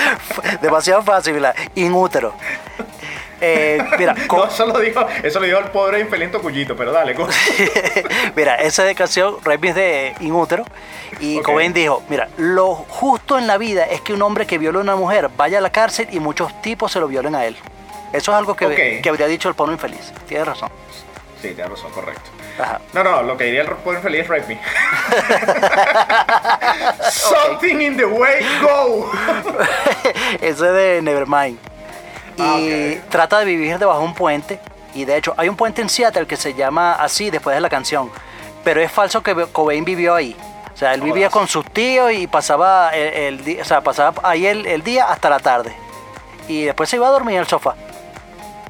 demasiado 0.62 1.02
fácil, 1.02 1.34
mira, 1.34 1.54
inútero. 1.74 2.34
Eh, 3.44 3.82
mira, 3.98 4.14
No, 4.30 4.46
eso 4.46 4.66
lo 4.66 4.78
dijo, 4.78 5.04
eso 5.22 5.40
lo 5.40 5.46
dijo 5.46 5.58
el 5.58 5.64
pobre 5.66 5.98
infeliz 5.98 6.30
Tocuyito, 6.30 6.76
pero 6.76 6.92
dale. 6.92 7.16
mira, 8.36 8.54
esa 8.56 8.84
de 8.84 8.94
canción, 8.94 9.36
es 9.44 9.74
de 9.74 10.14
Inútero. 10.20 10.64
Y 11.18 11.38
Ok. 11.38 11.44
Cobain 11.44 11.72
dijo, 11.72 12.04
mira, 12.08 12.28
lo 12.36 12.74
justo 12.74 13.38
en 13.38 13.48
la 13.48 13.58
vida 13.58 13.84
es 13.84 14.00
que 14.00 14.12
un 14.12 14.22
hombre 14.22 14.46
que 14.46 14.58
viola 14.58 14.78
a 14.78 14.82
una 14.82 14.96
mujer 14.96 15.28
vaya 15.36 15.58
a 15.58 15.60
la 15.60 15.70
cárcel 15.70 16.06
y 16.12 16.20
muchos 16.20 16.62
tipos 16.62 16.92
se 16.92 17.00
lo 17.00 17.08
violen 17.08 17.34
a 17.34 17.44
él. 17.44 17.56
Eso 18.12 18.30
es 18.30 18.38
algo 18.38 18.54
que, 18.54 19.00
que 19.02 19.08
habría 19.08 19.26
dicho 19.26 19.48
el 19.48 19.56
pobre 19.56 19.72
infeliz. 19.72 20.12
Tienes 20.28 20.46
razón. 20.46 20.70
Sí, 21.40 21.48
tienes 21.48 21.70
razón, 21.70 21.90
correcto. 21.90 22.30
Ajá. 22.60 22.80
No, 22.92 23.02
no, 23.02 23.22
lo 23.22 23.36
que 23.36 23.44
diría 23.44 23.62
el 23.62 23.68
pobre 23.68 23.98
infeliz 23.98 24.20
es 24.20 24.28
rape 24.28 24.46
me. 24.46 24.60
Something 27.10 27.80
in 27.80 27.96
the 27.96 28.04
way, 28.04 28.44
go. 28.60 29.10
Eso 30.40 30.66
es 30.66 30.72
de 30.72 31.02
Nevermind. 31.02 31.58
Y 32.36 32.42
Ah, 32.42 32.54
ok. 33.00 33.08
trata 33.10 33.38
de 33.40 33.44
vivir 33.44 33.78
debajo 33.78 34.00
de 34.00 34.04
un 34.06 34.14
puente. 34.14 34.60
Y 34.94 35.04
de 35.04 35.16
hecho, 35.16 35.34
hay 35.36 35.48
un 35.48 35.56
puente 35.56 35.80
en 35.82 35.88
Seattle 35.88 36.26
que 36.26 36.36
se 36.36 36.54
llama 36.54 36.92
así 36.94 37.30
después 37.30 37.54
de 37.54 37.60
la 37.60 37.68
canción. 37.70 38.10
Pero 38.64 38.80
es 38.80 38.90
falso 38.92 39.22
que 39.22 39.34
Cobain 39.52 39.84
vivió 39.84 40.14
ahí. 40.14 40.36
O 40.72 40.76
sea, 40.76 40.94
él 40.94 41.00
vivía 41.02 41.28
con 41.30 41.48
sus 41.48 41.64
tíos 41.70 42.12
y 42.12 42.26
pasaba 42.26 42.90
el, 42.90 43.40
el 43.46 43.60
o 43.60 43.64
sea, 43.64 43.80
pasaba 43.82 44.14
ahí 44.22 44.46
el, 44.46 44.66
el 44.66 44.82
día 44.82 45.06
hasta 45.10 45.28
la 45.30 45.38
tarde. 45.38 45.74
Y 46.48 46.64
después 46.64 46.88
se 46.88 46.96
iba 46.96 47.06
a 47.08 47.10
dormir 47.10 47.34
en 47.34 47.40
el 47.40 47.46
sofá. 47.46 47.74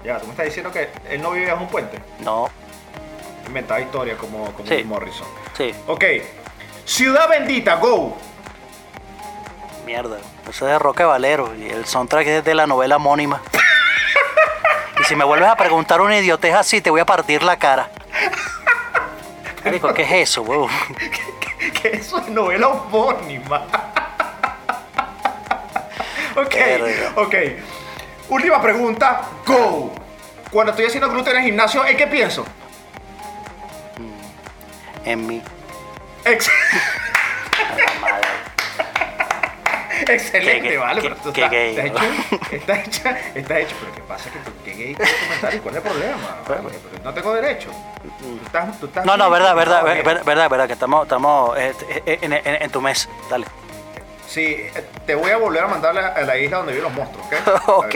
Ya, 0.04 0.18
tú 0.18 0.26
me 0.26 0.32
estás 0.32 0.46
diciendo 0.46 0.72
que 0.72 0.90
él 1.08 1.22
no 1.22 1.30
vive 1.30 1.50
bajo 1.50 1.62
un 1.64 1.70
puente. 1.70 1.98
No, 2.20 2.48
Inventaba 3.46 3.80
historia 3.80 4.16
como, 4.16 4.52
como 4.52 4.68
Sí. 4.68 4.82
Morrison. 4.84 5.26
sí, 5.56 5.72
Ok. 5.86 6.04
Ciudad 6.84 7.28
bendita, 7.28 7.76
go. 7.76 8.16
mierda. 9.86 10.18
Eso 10.48 10.66
es 10.66 10.72
de 10.72 10.78
Roque 10.78 11.04
Valero 11.04 11.54
y 11.56 11.68
el 11.70 11.86
soundtrack 11.86 12.26
es 12.26 12.44
de 12.44 12.54
la 12.54 12.66
novela 12.66 12.96
homónima. 12.96 13.40
y 15.00 15.04
si 15.04 15.16
me 15.16 15.24
vuelves 15.24 15.48
a 15.48 15.56
preguntar 15.56 16.00
una 16.00 16.18
idiotez 16.18 16.54
así, 16.54 16.80
te 16.80 16.90
voy 16.90 17.00
a 17.00 17.06
partir 17.06 17.42
la 17.42 17.58
cara. 17.58 17.90
Marico, 19.64 19.92
¿qué 19.94 20.02
es 20.02 20.30
eso, 20.30 20.42
huevón? 20.42 20.70
que 21.82 21.88
eso 21.88 22.18
es 22.18 22.28
novela 22.28 22.68
homónima. 22.68 23.62
ok, 26.36 26.54
ok. 27.16 27.34
Última 28.28 28.60
pregunta, 28.60 29.22
go. 29.46 29.92
Cuando 30.50 30.72
estoy 30.72 30.86
haciendo 30.86 31.08
glúten 31.10 31.32
en 31.34 31.38
el 31.38 31.44
gimnasio, 31.46 31.84
¿en 31.86 31.96
qué 31.96 32.06
pienso? 32.06 32.44
En 35.04 35.26
mí. 35.26 35.42
Ex- 36.24 36.50
Excelente, 40.12 40.68
Qué- 40.68 40.76
vale, 40.78 41.00
qué- 41.00 41.08
pero 41.08 41.20
tú 41.22 41.32
qué 41.32 41.40
estás, 41.42 41.50
gay, 41.52 41.76
estás 41.78 41.86
hecho, 42.04 42.38
estás 42.52 42.78
hecha, 42.88 43.18
estás 43.34 43.58
hecho, 43.58 43.76
pero 43.80 43.94
¿qué 43.94 44.00
pasa 44.02 44.30
que 44.64 44.70
qué 44.72 44.76
gay 44.84 44.94
con 44.94 45.06
ese 45.06 45.16
comentario? 45.26 45.62
¿Cuál 45.62 45.74
es 45.76 45.84
el 45.84 45.90
problema? 45.90 46.36
Pero 46.46 46.62
no 47.04 47.14
tengo 47.14 47.34
derecho. 47.34 47.70
Tú 48.18 48.38
estás, 48.44 48.78
tú 48.80 48.86
estás 48.86 49.04
No, 49.04 49.16
no, 49.16 49.30
verdad, 49.30 49.54
verdad, 49.54 49.82
verdad, 49.84 50.24
verdad, 50.24 50.50
verdad, 50.50 50.66
que 50.66 50.72
estamos, 50.74 51.02
estamos 51.04 51.58
eh, 51.58 51.72
en, 52.06 52.32
en- 52.32 52.62
en 52.62 52.70
tu 52.70 52.80
mes. 52.80 53.08
Dale. 53.30 53.46
Sí, 54.26 54.56
te 55.06 55.14
voy 55.14 55.30
a 55.30 55.36
volver 55.36 55.62
a 55.62 55.66
mandar 55.66 55.96
a 55.98 56.22
la, 56.22 56.38
isla 56.38 56.56
donde 56.58 56.72
viven 56.72 56.84
los 56.84 56.94
monstruos, 56.94 57.26
¿ok? 57.26 57.66
Ok. 57.68 57.94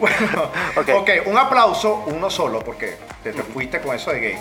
Bueno, 0.00 0.50
Ok. 0.76 0.88
ok, 0.94 1.10
un 1.26 1.36
aplauso, 1.36 2.04
uno 2.06 2.30
solo, 2.30 2.60
porque 2.60 2.96
te, 3.22 3.32
te 3.32 3.42
fuiste 3.42 3.80
con 3.80 3.94
eso 3.94 4.10
de 4.10 4.20
gay. 4.20 4.38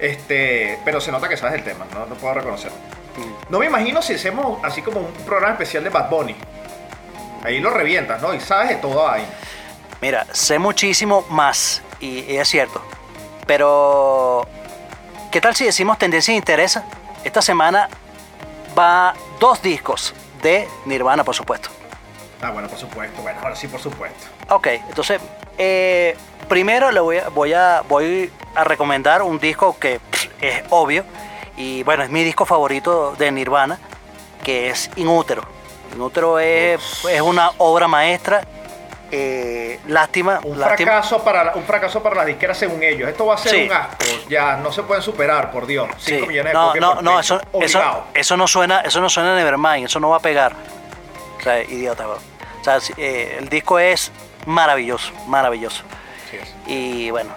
Este, 0.00 0.78
pero 0.84 1.00
se 1.00 1.10
nota 1.12 1.28
que 1.28 1.36
sabes 1.36 1.54
el 1.56 1.64
tema, 1.64 1.84
no, 1.94 2.06
no 2.06 2.14
puedo 2.16 2.34
reconocer. 2.34 2.70
No 3.48 3.58
me 3.58 3.66
imagino 3.66 4.02
si 4.02 4.14
hacemos 4.14 4.58
así 4.64 4.82
como 4.82 5.00
un 5.00 5.12
programa 5.24 5.52
especial 5.52 5.84
de 5.84 5.90
Bad 5.90 6.10
Bunny. 6.10 6.36
Ahí 7.44 7.60
lo 7.60 7.70
revientas, 7.70 8.20
¿no? 8.20 8.34
Y 8.34 8.40
sabes 8.40 8.70
de 8.70 8.76
todo 8.76 9.08
ahí. 9.08 9.26
Mira, 10.00 10.26
sé 10.32 10.58
muchísimo 10.58 11.24
más, 11.30 11.82
y, 12.00 12.20
y 12.20 12.36
es 12.36 12.48
cierto. 12.48 12.82
Pero, 13.46 14.46
¿qué 15.32 15.40
tal 15.40 15.56
si 15.56 15.64
decimos 15.64 15.98
tendencia 15.98 16.32
e 16.32 16.36
interesa? 16.36 16.84
Esta 17.24 17.42
semana 17.42 17.88
va 18.78 19.14
dos 19.40 19.62
discos 19.62 20.14
de 20.42 20.68
Nirvana, 20.84 21.24
por 21.24 21.34
supuesto. 21.34 21.70
Ah, 22.42 22.50
bueno, 22.50 22.68
por 22.68 22.78
supuesto. 22.78 23.22
Bueno, 23.22 23.40
ahora 23.42 23.56
sí, 23.56 23.66
por 23.66 23.80
supuesto. 23.80 24.26
Ok, 24.50 24.66
entonces, 24.88 25.20
eh, 25.56 26.16
primero 26.48 26.92
le 26.92 27.00
voy 27.00 27.16
a, 27.18 27.28
voy, 27.30 27.52
a, 27.52 27.82
voy 27.88 28.30
a 28.54 28.64
recomendar 28.64 29.22
un 29.22 29.40
disco 29.40 29.76
que 29.78 29.98
pff, 29.98 30.26
es 30.40 30.62
obvio, 30.70 31.04
y 31.58 31.82
bueno, 31.82 32.02
es 32.04 32.10
mi 32.10 32.24
disco 32.24 32.46
favorito 32.46 33.14
de 33.18 33.30
Nirvana, 33.30 33.78
que 34.42 34.70
es 34.70 34.90
Inútero. 34.96 35.42
Inútero 35.94 36.38
es, 36.38 37.04
es 37.04 37.20
una 37.20 37.50
obra 37.58 37.86
maestra. 37.88 38.42
eh, 39.10 39.80
lástima, 39.86 40.38
Un 40.44 40.60
lástima. 40.60 40.76
fracaso, 40.92 41.24
para, 41.24 41.42
la- 41.44 41.54
un 41.54 41.64
fracaso 41.64 42.02
para 42.02 42.16
las 42.16 42.26
disqueras 42.26 42.58
según 42.58 42.82
ellos. 42.82 43.08
Esto 43.08 43.24
va 43.24 43.36
a 43.36 43.38
ser 43.38 43.52
Sí. 43.52 43.62
un 43.64 43.72
asco. 43.72 44.04
Ya 44.28 44.56
no 44.58 44.70
se 44.70 44.82
pueden 44.82 45.02
superar, 45.02 45.50
por 45.50 45.66
Dios. 45.66 45.88
5 45.96 46.20
Sí, 46.24 46.26
millones 46.28 46.52
de 46.52 46.58
no, 46.58 46.74
no, 46.74 46.94
por 46.96 47.02
no, 47.02 47.18
eso, 47.18 47.40
eso, 47.62 48.04
eso 48.12 48.36
no 48.36 48.46
suena, 48.46 48.80
eso 48.82 49.00
no 49.00 49.08
suena 49.08 49.34
Nevermind, 49.34 49.86
eso 49.86 49.98
no 49.98 50.10
va 50.10 50.18
a 50.18 50.20
pegar. 50.20 50.52
O 51.38 51.42
sea, 51.42 51.62
idiota, 51.62 52.06
bro. 52.06 52.18
O 52.60 52.64
sea, 52.64 52.78
eh, 52.98 53.36
el 53.38 53.48
disco 53.48 53.78
es 53.78 54.12
maravilloso, 54.44 55.10
maravilloso. 55.26 55.84
Es. 56.30 56.54
Y 56.66 57.10
bueno, 57.10 57.30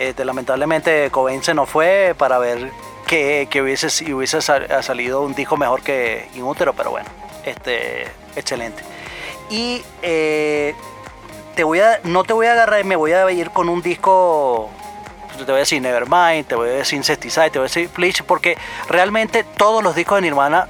este, 0.00 0.24
lamentablemente 0.24 1.08
Cobain 1.12 1.40
se 1.44 1.54
nos 1.54 1.68
fue 1.68 2.16
para 2.18 2.38
ver 2.38 2.68
que, 3.12 3.46
que 3.50 3.60
hubiese, 3.60 3.90
si 3.90 4.10
hubiese 4.14 4.40
sal- 4.40 4.66
salido 4.82 5.20
un 5.20 5.34
disco 5.34 5.58
mejor 5.58 5.82
que 5.82 6.30
Inútero, 6.34 6.72
pero 6.72 6.90
bueno, 6.92 7.08
este, 7.44 8.04
excelente. 8.36 8.82
Y 9.50 9.82
eh, 10.00 10.74
te 11.54 11.62
voy 11.62 11.80
a, 11.80 12.00
no 12.04 12.24
te 12.24 12.32
voy 12.32 12.46
a 12.46 12.52
agarrar, 12.52 12.82
me 12.86 12.96
voy 12.96 13.12
a 13.12 13.30
ir 13.30 13.50
con 13.50 13.68
un 13.68 13.82
disco, 13.82 14.70
te 15.36 15.44
voy 15.44 15.56
a 15.56 15.58
decir 15.58 15.82
Nevermind, 15.82 16.46
te 16.46 16.54
voy 16.54 16.70
a 16.70 16.72
decir 16.72 16.96
Incesticide, 16.96 17.50
te 17.50 17.58
voy 17.58 17.66
a 17.66 17.68
decir 17.68 17.90
Bleach, 17.94 18.22
porque 18.22 18.56
realmente 18.88 19.44
todos 19.58 19.82
los 19.84 19.94
discos 19.94 20.16
de 20.16 20.22
Nirvana 20.22 20.66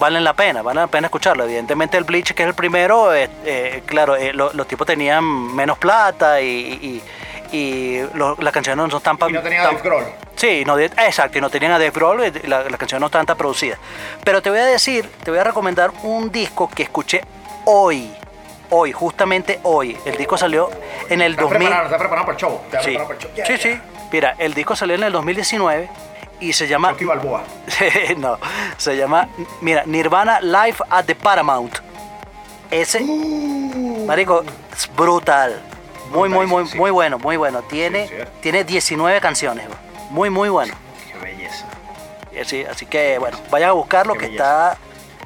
valen 0.00 0.24
la 0.24 0.32
pena, 0.34 0.62
valen 0.62 0.80
la 0.82 0.86
pena 0.88 1.06
escucharlo. 1.06 1.44
Evidentemente 1.44 1.96
el 1.96 2.02
Bleach, 2.02 2.32
que 2.34 2.42
es 2.42 2.48
el 2.48 2.54
primero, 2.54 3.14
eh, 3.14 3.30
eh, 3.44 3.82
claro, 3.86 4.16
eh, 4.16 4.32
lo- 4.32 4.52
los 4.52 4.66
tipos 4.66 4.84
tenían 4.84 5.22
menos 5.54 5.78
plata 5.78 6.40
y, 6.40 7.00
y- 7.52 7.56
y 7.56 8.00
lo- 8.14 8.36
las 8.40 8.52
canciones 8.52 8.84
no 8.84 8.90
son 9.00 9.16
tan... 9.16 9.30
Y 9.30 9.32
no 9.34 9.42
tenía 9.42 9.62
tan- 9.62 9.76
Dave 9.76 9.88
Grohl. 9.88 10.04
Sí, 10.38 10.64
no, 10.64 10.76
de- 10.76 10.86
exacto, 10.86 11.36
y 11.36 11.40
no 11.40 11.50
tenían 11.50 11.72
a 11.72 11.78
Dave 11.78 11.90
Grohl, 11.90 12.22
eh, 12.24 12.32
la, 12.46 12.62
la 12.64 12.78
canción 12.78 13.00
no 13.00 13.06
están 13.06 13.26
tan 13.26 13.36
producidas. 13.36 13.78
Pero 14.24 14.40
te 14.40 14.50
voy 14.50 14.60
a 14.60 14.64
decir, 14.64 15.10
te 15.24 15.30
voy 15.30 15.40
a 15.40 15.44
recomendar 15.44 15.90
un 16.04 16.30
disco 16.30 16.70
que 16.70 16.84
escuché 16.84 17.22
hoy, 17.64 18.10
hoy, 18.70 18.92
justamente 18.92 19.58
hoy. 19.64 19.96
El 20.04 20.16
disco 20.16 20.38
salió 20.38 20.70
en 21.08 21.20
el 21.22 21.32
Está 21.32 21.42
2000. 21.42 21.58
preparado, 21.58 21.84
está 21.86 21.98
preparado 21.98 22.26
para 22.26 22.36
el 22.36 22.40
show. 22.40 22.60
Está 22.66 22.82
Sí, 22.82 22.96
para 22.96 23.12
el 23.14 23.18
show. 23.18 23.30
Ya, 23.36 23.46
sí, 23.46 23.56
sí. 23.58 23.80
Mira, 24.12 24.36
el 24.38 24.54
disco 24.54 24.74
salió 24.76 24.94
en 24.94 25.02
el 25.02 25.12
2019 25.12 25.88
y 26.40 26.52
se 26.52 26.68
llama... 26.68 26.90
Rocky 26.92 27.04
Balboa. 27.04 27.42
no, 28.16 28.38
se 28.76 28.96
llama, 28.96 29.28
mira, 29.60 29.82
Nirvana 29.86 30.40
Live 30.40 30.76
at 30.88 31.04
the 31.04 31.14
Paramount. 31.16 31.74
Ese, 32.70 33.00
marico, 34.06 34.44
es 34.72 34.88
brutal. 34.94 35.60
Muy, 36.12 36.28
muy, 36.28 36.46
muy, 36.46 36.62
Uh. 36.62 36.66
Sí. 36.66 36.78
muy 36.78 36.90
bueno, 36.90 37.18
muy 37.18 37.36
bueno. 37.36 37.62
Tiene, 37.62 38.06
Sí, 38.08 38.14
sí. 38.16 38.24
tiene 38.40 38.64
19 38.64 39.20
canciones. 39.20 39.66
bro. 39.66 39.76
Muy, 40.10 40.30
muy 40.30 40.48
bueno. 40.48 40.74
Qué 41.12 41.18
belleza. 41.18 41.66
Así, 42.40 42.64
así 42.64 42.86
que, 42.86 43.18
bueno, 43.18 43.38
vayan 43.50 43.70
a 43.70 43.72
buscarlo 43.72 44.12
Qué 44.14 44.20
que 44.20 44.26
belleza. 44.26 44.72
está 44.72 44.78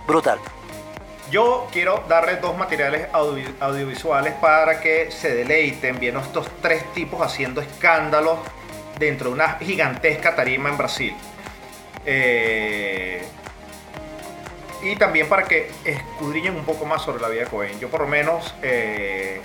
brutal. 0.06 0.38
Yo 1.30 1.66
quiero 1.72 2.04
darles 2.08 2.40
dos 2.40 2.56
materiales 2.56 3.08
audio- 3.12 3.48
audiovisuales 3.60 4.34
para 4.34 4.80
que 4.80 5.10
se 5.10 5.34
deleiten 5.34 5.98
viendo 5.98 6.20
estos 6.20 6.46
tres 6.60 6.84
tipos 6.92 7.20
haciendo 7.22 7.60
escándalos 7.62 8.38
dentro 8.98 9.28
de 9.28 9.34
una 9.34 9.54
gigantesca 9.58 10.34
tarima 10.36 10.68
en 10.68 10.76
Brasil. 10.76 11.14
Eh, 12.04 13.22
y 14.82 14.96
también 14.96 15.28
para 15.28 15.44
que 15.44 15.70
escudriñen 15.84 16.56
un 16.56 16.64
poco 16.64 16.84
más 16.84 17.02
sobre 17.02 17.22
la 17.22 17.28
vida 17.28 17.42
de 17.44 17.46
Cohen. 17.46 17.78
Yo 17.80 17.88
por 17.88 18.00
lo 18.02 18.08
menos 18.08 18.54
eh, 18.62 19.40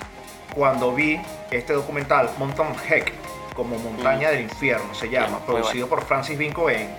cuando 0.56 0.94
vi 0.94 1.22
este 1.52 1.74
documental 1.74 2.30
Mountain 2.38 2.76
Heck 2.90 3.14
como 3.58 3.78
Montaña 3.80 4.30
del 4.30 4.42
Infierno 4.42 4.94
se 4.94 5.10
llama, 5.10 5.40
muy 5.40 5.48
producido 5.48 5.88
por 5.88 6.06
Francis 6.06 6.38
Bean 6.38 6.54
Cohen, 6.54 6.92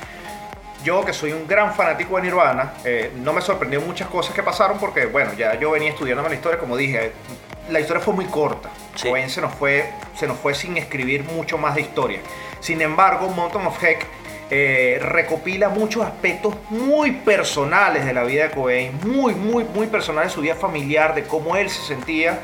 yo 0.85 1.05
que 1.05 1.13
soy 1.13 1.33
un 1.33 1.47
gran 1.47 1.73
fanático 1.73 2.17
de 2.17 2.23
Nirvana, 2.23 2.75
eh, 2.85 3.13
no 3.17 3.33
me 3.33 3.41
sorprendió 3.41 3.81
muchas 3.81 4.09
cosas 4.09 4.35
que 4.35 4.43
pasaron 4.43 4.79
porque, 4.79 5.07
bueno, 5.07 5.33
ya 5.35 5.59
yo 5.59 5.71
venía 5.71 5.91
estudiando 5.91 6.29
la 6.29 6.35
historia, 6.35 6.59
como 6.59 6.77
dije, 6.77 7.13
la 7.71 7.81
historia 7.81 8.03
fue 8.03 8.13
muy 8.13 8.25
corta. 8.27 8.69
Sí. 8.97 9.09
Cohen 9.09 9.31
se 9.31 9.41
nos, 9.41 9.55
fue, 9.55 9.93
se 10.17 10.27
nos 10.27 10.37
fue 10.39 10.55
sin 10.55 10.77
escribir 10.77 11.23
mucho 11.25 11.59
más 11.59 11.77
de 11.77 11.83
historia. 11.83 12.21
Sin 12.61 12.81
embargo, 12.81 13.29
Mountain 13.29 13.67
of 13.67 13.83
Heck 13.83 14.07
eh, 14.51 14.99
recopila 15.01 15.69
muchos 15.69 16.05
aspectos 16.05 16.55
muy 16.71 17.13
personales 17.13 18.05
de 18.05 18.13
la 18.13 18.25
vida 18.25 18.45
de 18.45 18.51
Cohen, 18.51 18.99
muy, 19.05 19.35
muy, 19.35 19.65
muy 19.65 19.87
personales 19.87 20.31
de 20.33 20.35
su 20.35 20.41
vida 20.41 20.57
familiar, 20.57 21.15
de 21.15 21.23
cómo 21.25 21.55
él 21.57 21.71
se 21.71 21.83
sentía. 21.83 22.41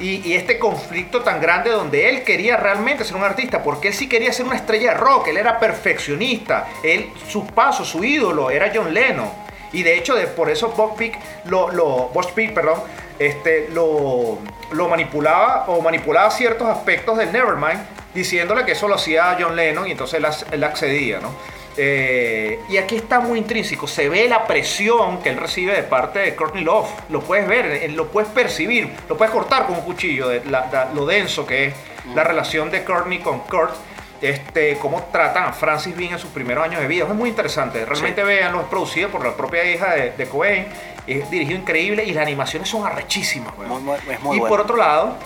Y, 0.00 0.34
este 0.34 0.58
conflicto 0.58 1.22
tan 1.22 1.40
grande 1.40 1.70
donde 1.70 2.08
él 2.08 2.24
quería 2.24 2.56
realmente 2.56 3.04
ser 3.04 3.16
un 3.16 3.22
artista, 3.22 3.62
porque 3.62 3.88
él 3.88 3.94
sí 3.94 4.08
quería 4.08 4.32
ser 4.32 4.46
una 4.46 4.56
estrella 4.56 4.92
de 4.92 4.96
rock, 4.96 5.28
él 5.28 5.36
era 5.36 5.58
perfeccionista, 5.58 6.68
él, 6.82 7.10
su 7.28 7.46
paso, 7.46 7.84
su 7.84 8.02
ídolo 8.02 8.50
era 8.50 8.72
John 8.74 8.92
Lennon. 8.92 9.28
Y 9.72 9.82
de 9.82 9.96
hecho, 9.96 10.14
de, 10.14 10.26
por 10.26 10.50
eso 10.50 10.70
Bob 10.70 10.96
Peak 10.96 11.18
lo, 11.46 11.70
lo, 11.70 12.10
Bob 12.12 12.32
Peak, 12.32 12.54
perdón, 12.54 12.80
este, 13.18 13.68
lo, 13.70 14.38
lo 14.72 14.88
manipulaba 14.88 15.66
o 15.68 15.80
manipulaba 15.80 16.30
ciertos 16.30 16.68
aspectos 16.68 17.16
del 17.18 17.32
Nevermind, 17.32 17.80
diciéndole 18.14 18.64
que 18.64 18.72
eso 18.72 18.88
lo 18.88 18.94
hacía 18.94 19.36
John 19.38 19.56
Lennon 19.56 19.86
y 19.86 19.92
entonces 19.92 20.18
él, 20.18 20.26
él 20.52 20.64
accedía, 20.64 21.20
¿no? 21.20 21.30
Eh, 21.76 22.60
y 22.68 22.76
aquí 22.76 22.96
está 22.96 23.18
muy 23.20 23.38
intrínseco, 23.40 23.86
se 23.88 24.08
ve 24.08 24.28
la 24.28 24.46
presión 24.46 25.20
que 25.22 25.30
él 25.30 25.36
recibe 25.36 25.72
de 25.74 25.82
parte 25.82 26.20
de 26.20 26.34
Courtney 26.36 26.62
Love, 26.62 26.88
lo 27.08 27.20
puedes 27.20 27.48
ver, 27.48 27.66
eh, 27.66 27.88
lo 27.88 28.06
puedes 28.08 28.30
percibir, 28.30 28.88
lo 29.08 29.16
puedes 29.16 29.32
cortar 29.34 29.66
con 29.66 29.76
un 29.76 29.82
cuchillo, 29.82 30.28
de 30.28 30.44
la- 30.44 30.68
la- 30.72 30.90
lo 30.94 31.04
denso 31.04 31.44
que 31.46 31.66
es 31.66 31.74
la 32.14 32.22
relación 32.22 32.70
de 32.70 32.84
Courtney 32.84 33.18
con 33.18 33.40
Kurt, 33.40 33.74
este, 34.22 34.76
cómo 34.78 35.02
tratan 35.10 35.44
a 35.44 35.52
Francis 35.52 35.96
Bean 35.96 36.12
en 36.12 36.18
sus 36.18 36.30
primeros 36.30 36.64
años 36.64 36.80
de 36.80 36.86
vida, 36.86 37.04
es 37.08 37.14
muy 37.14 37.28
interesante, 37.30 37.84
realmente 37.84 38.20
Sí. 38.22 38.26
véanlo, 38.26 38.60
es 38.60 38.66
producido 38.68 39.08
por 39.08 39.24
la 39.24 39.32
propia 39.34 39.64
hija 39.68 39.94
de, 39.94 40.10
de 40.12 40.26
Cohen, 40.28 40.66
es 41.08 41.28
dirigido 41.28 41.58
increíble 41.58 42.04
y 42.04 42.12
las 42.12 42.22
animaciones 42.24 42.68
son 42.68 42.86
arrechísimas, 42.86 43.52
weón. 43.58 43.68
Muy, 43.70 43.82
muy- 43.82 44.14
es 44.14 44.20
muy 44.22 44.36
y 44.36 44.40
bueno. 44.40 44.48
por 44.54 44.60
otro 44.60 44.76
lado, 44.76 45.16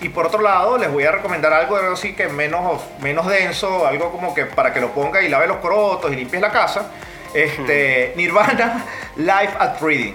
y 0.00 0.08
por 0.10 0.26
otro 0.26 0.40
lado, 0.40 0.78
les 0.78 0.90
voy 0.92 1.04
a 1.04 1.12
recomendar 1.12 1.52
algo 1.52 1.76
así 1.76 2.14
que 2.14 2.28
menos, 2.28 2.80
menos 3.00 3.26
denso, 3.26 3.86
algo 3.86 4.12
como 4.12 4.34
que 4.34 4.46
para 4.46 4.72
que 4.72 4.80
lo 4.80 4.90
ponga 4.90 5.20
y 5.22 5.28
lave 5.28 5.46
los 5.46 5.56
corotos 5.56 6.12
y 6.12 6.16
limpies 6.16 6.40
la 6.40 6.52
casa. 6.52 6.90
Este, 7.34 8.12
Nirvana 8.16 8.84
Live 9.16 9.52
at 9.58 9.80
Reading. 9.80 10.14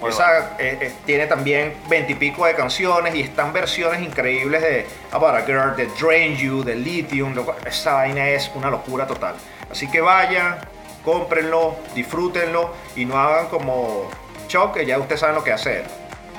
Muy 0.00 0.10
Esa 0.10 0.56
eh, 0.58 0.78
eh, 0.80 0.92
tiene 1.04 1.26
también 1.26 1.74
veintipico 1.88 2.46
de 2.46 2.54
canciones 2.54 3.14
y 3.16 3.22
están 3.22 3.52
versiones 3.52 4.00
increíbles 4.00 4.62
de 4.62 4.86
About 5.10 5.34
a 5.34 5.42
Girl, 5.42 5.74
de 5.74 5.86
Drain 6.00 6.36
You, 6.36 6.62
de 6.62 6.76
Lithium. 6.76 7.34
lo 7.34 7.56
esa 7.66 7.94
vaina 7.94 8.28
es 8.28 8.50
una 8.54 8.70
locura 8.70 9.06
total. 9.06 9.34
Así 9.70 9.90
que 9.90 10.00
vayan, 10.00 10.58
cómprenlo, 11.04 11.76
disfrútenlo 11.94 12.74
y 12.94 13.06
no 13.06 13.18
hagan 13.18 13.48
como 13.48 14.08
Chuck, 14.46 14.74
que 14.74 14.86
ya 14.86 14.98
ustedes 14.98 15.20
saben 15.20 15.34
lo 15.34 15.42
que 15.42 15.52
hacer. 15.52 15.84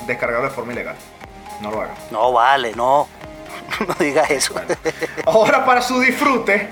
Descargarlo 0.08 0.48
de 0.48 0.56
forma 0.56 0.72
ilegal. 0.72 0.96
No 1.62 1.72
lo 1.72 1.82
hagan. 1.82 1.96
No, 2.12 2.32
vale, 2.32 2.74
no. 2.76 3.08
no 3.88 3.96
digas 4.00 4.30
eso. 4.32 4.54
Ahora 5.26 5.66
para 5.66 5.82
su 5.82 6.00
disfrute, 6.00 6.70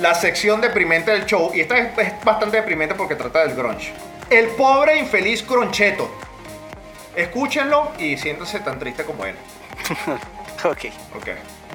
la 0.00 0.14
sección 0.14 0.60
deprimente 0.60 1.10
del 1.10 1.26
show, 1.26 1.50
y 1.54 1.60
esta 1.60 1.78
es, 1.78 1.98
es 1.98 2.24
bastante 2.24 2.56
deprimente 2.56 2.94
porque 2.94 3.14
trata 3.14 3.40
del 3.40 3.54
grunge. 3.54 3.92
El 4.30 4.48
pobre 4.48 4.98
infeliz 4.98 5.42
Croncheto. 5.42 6.08
Escúchenlo 7.16 7.92
y 7.98 8.16
siéntanse 8.16 8.60
tan 8.60 8.78
triste 8.78 9.04
como 9.04 9.24
él. 9.24 9.34
ok. 10.64 10.84
Ok, 11.16 11.28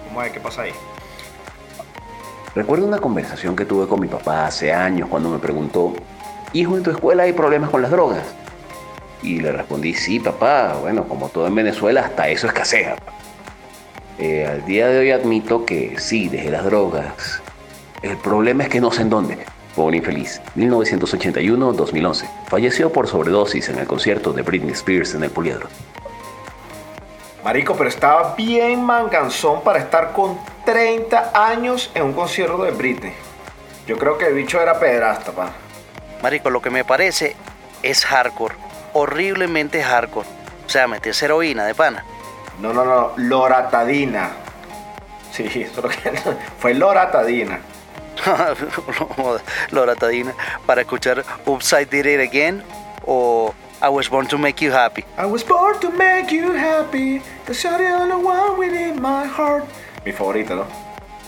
vamos 0.06 0.22
a 0.22 0.24
ver 0.24 0.32
qué 0.32 0.40
pasa 0.40 0.62
ahí. 0.64 0.74
Recuerdo 2.56 2.86
una 2.86 3.00
conversación 3.00 3.56
que 3.56 3.66
tuve 3.66 3.88
con 3.88 4.00
mi 4.00 4.08
papá 4.08 4.46
hace 4.46 4.72
años 4.72 5.10
cuando 5.10 5.30
me 5.30 5.40
preguntó, 5.40 5.94
hijo, 6.54 6.78
en 6.78 6.84
tu 6.84 6.92
escuela 6.92 7.24
hay 7.24 7.34
problemas 7.34 7.72
con 7.72 7.82
las 7.82 7.90
drogas. 7.90 8.24
Y 9.24 9.40
le 9.40 9.52
respondí, 9.52 9.94
sí, 9.94 10.20
papá, 10.20 10.78
bueno, 10.82 11.08
como 11.08 11.30
todo 11.30 11.48
en 11.48 11.56
Venezuela, 11.56 12.02
hasta 12.02 12.28
eso 12.28 12.46
escasea. 12.46 12.96
Eh, 14.20 14.46
al 14.46 14.66
día 14.66 14.88
de 14.88 15.00
hoy 15.00 15.12
admito 15.12 15.66
que 15.66 15.96
sí, 15.98 16.30
dejé 16.30 16.52
las 16.52 16.66
drogas. 16.66 17.42
El 18.02 18.18
problema 18.18 18.64
es 18.64 18.70
que 18.70 18.82
no 18.82 18.92
sé 18.92 19.02
en 19.02 19.10
dónde. 19.10 19.40
Pobre 19.76 19.98
infeliz, 19.98 20.42
1981-2011. 20.56 22.30
Falleció 22.48 22.92
por 22.92 23.08
sobredosis 23.08 23.70
en 23.70 23.80
el 23.80 23.88
concierto 23.88 24.34
de 24.34 24.44
Britney 24.44 24.74
Spears 24.74 25.16
en 25.16 25.24
el 25.24 25.32
Poliedro. 25.32 25.68
Marico, 27.44 27.76
pero 27.76 27.90
estaba 27.90 28.36
bien 28.36 28.84
manganzón 28.84 29.62
para 29.64 29.80
estar 29.80 30.14
con 30.14 30.38
30 30.66 31.32
años 31.34 31.92
en 31.96 32.04
un 32.04 32.14
concierto 32.14 32.64
de 32.64 32.72
Britney. 32.72 33.14
Yo 33.88 33.98
creo 33.98 34.18
que 34.18 34.28
el 34.28 34.34
bicho 34.34 34.62
era 34.62 34.80
pederasta, 34.80 35.32
pa. 35.32 35.52
Marico, 36.22 36.50
lo 36.50 36.62
que 36.62 36.70
me 36.70 36.86
parece 36.86 37.36
es 37.82 38.06
hardcore. 38.06 38.56
Horriblemente 38.94 39.84
hardcore. 39.84 40.28
O 40.66 40.70
sea, 40.70 40.88
meterse 40.88 41.26
heroína 41.26 41.66
de 41.66 41.76
pana. 41.76 42.06
No, 42.60 42.74
no, 42.74 42.86
no, 42.86 43.14
loratadina. 43.18 44.32
Sí, 45.32 45.44
eso 45.46 45.80
es 45.80 45.84
lo 45.84 45.90
que 45.90 45.98
fue 46.60 46.74
loratadina. 46.74 47.60
Loratadina. 49.72 50.34
Para 50.66 50.82
escuchar 50.82 51.24
Upside 51.46 51.88
Did 51.88 52.06
It 52.06 52.30
Again 52.30 52.64
o 53.06 53.54
I 53.82 53.88
Was 53.88 54.10
Born 54.10 54.28
to 54.28 54.38
Make 54.38 54.64
You 54.64 54.72
Happy. 54.72 55.04
I 55.18 55.26
was 55.26 55.46
born 55.46 55.80
to 55.80 55.90
make 55.92 56.34
you 56.34 56.54
happy. 56.54 57.22
Cause 57.46 57.64
you're 57.64 57.78
the 57.78 57.94
only 57.94 58.16
one 58.16 58.58
within 58.58 59.02
my 59.02 59.26
heart. 59.26 59.66
Mi 60.06 60.12
favorita, 60.12 60.56
¿no? 60.56 60.66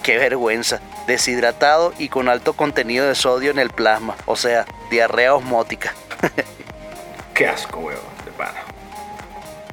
Qué 0.04 0.17
vergüenza. 0.17 0.80
Deshidratado 1.08 1.93
y 1.97 2.10
con 2.10 2.30
alto 2.30 2.54
contenido 2.54 3.08
de 3.08 3.15
sodio 3.15 3.51
en 3.51 3.60
el 3.60 3.71
plasma. 3.71 4.15
O 4.25 4.36
sea, 4.36 4.65
diarrea 4.89 5.36
osmótica. 5.36 5.93
Qué 7.36 7.45
asco, 7.45 7.80
weón, 7.80 8.00
de 8.24 8.32
pana. 8.32 8.62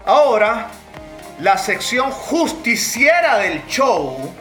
Ahora, 0.04 0.66
la 1.38 1.56
sección 1.56 2.10
justiciera 2.10 3.38
del 3.38 3.64
show, 3.68 4.34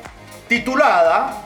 titulada 0.48 1.38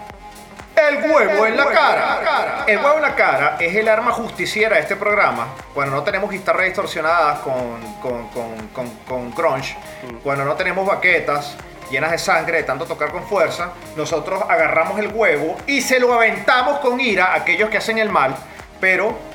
El 0.74 1.12
huevo 1.12 1.46
en 1.46 1.58
la 1.58 1.66
cara. 1.66 2.64
El 2.66 2.78
huevo 2.78 2.96
en 2.96 3.02
la 3.02 3.14
cara 3.14 3.58
es 3.60 3.76
el 3.76 3.90
arma 3.90 4.14
justiciera 4.14 4.78
de 4.78 4.84
este 4.84 4.96
programa. 4.96 5.50
Cuando 5.74 5.98
no 5.98 6.04
tenemos 6.04 6.32
guitarras 6.32 6.64
distorsionadas 6.64 7.40
con, 7.40 7.82
con, 8.02 8.30
con, 8.30 8.68
con, 8.70 8.90
con 9.06 9.32
crunch, 9.34 9.76
cuando 10.24 10.46
no 10.46 10.54
tenemos 10.54 10.88
baquetas 10.88 11.58
llenas 11.92 12.12
de 12.12 12.18
sangre 12.18 12.60
de 12.60 12.64
tanto 12.64 12.86
tocar 12.86 13.12
con 13.12 13.28
fuerza, 13.28 13.74
nosotros 13.98 14.42
agarramos 14.48 14.98
el 14.98 15.10
huevo 15.14 15.58
y 15.68 15.82
se 15.82 16.00
lo 16.00 16.14
aventamos 16.14 16.80
con 16.80 17.02
ira 17.02 17.34
a 17.34 17.36
aquellos 17.36 17.70
que 17.70 17.80
hacen 17.80 17.98
el 17.98 18.10
mal, 18.10 18.34
pero 18.80 19.35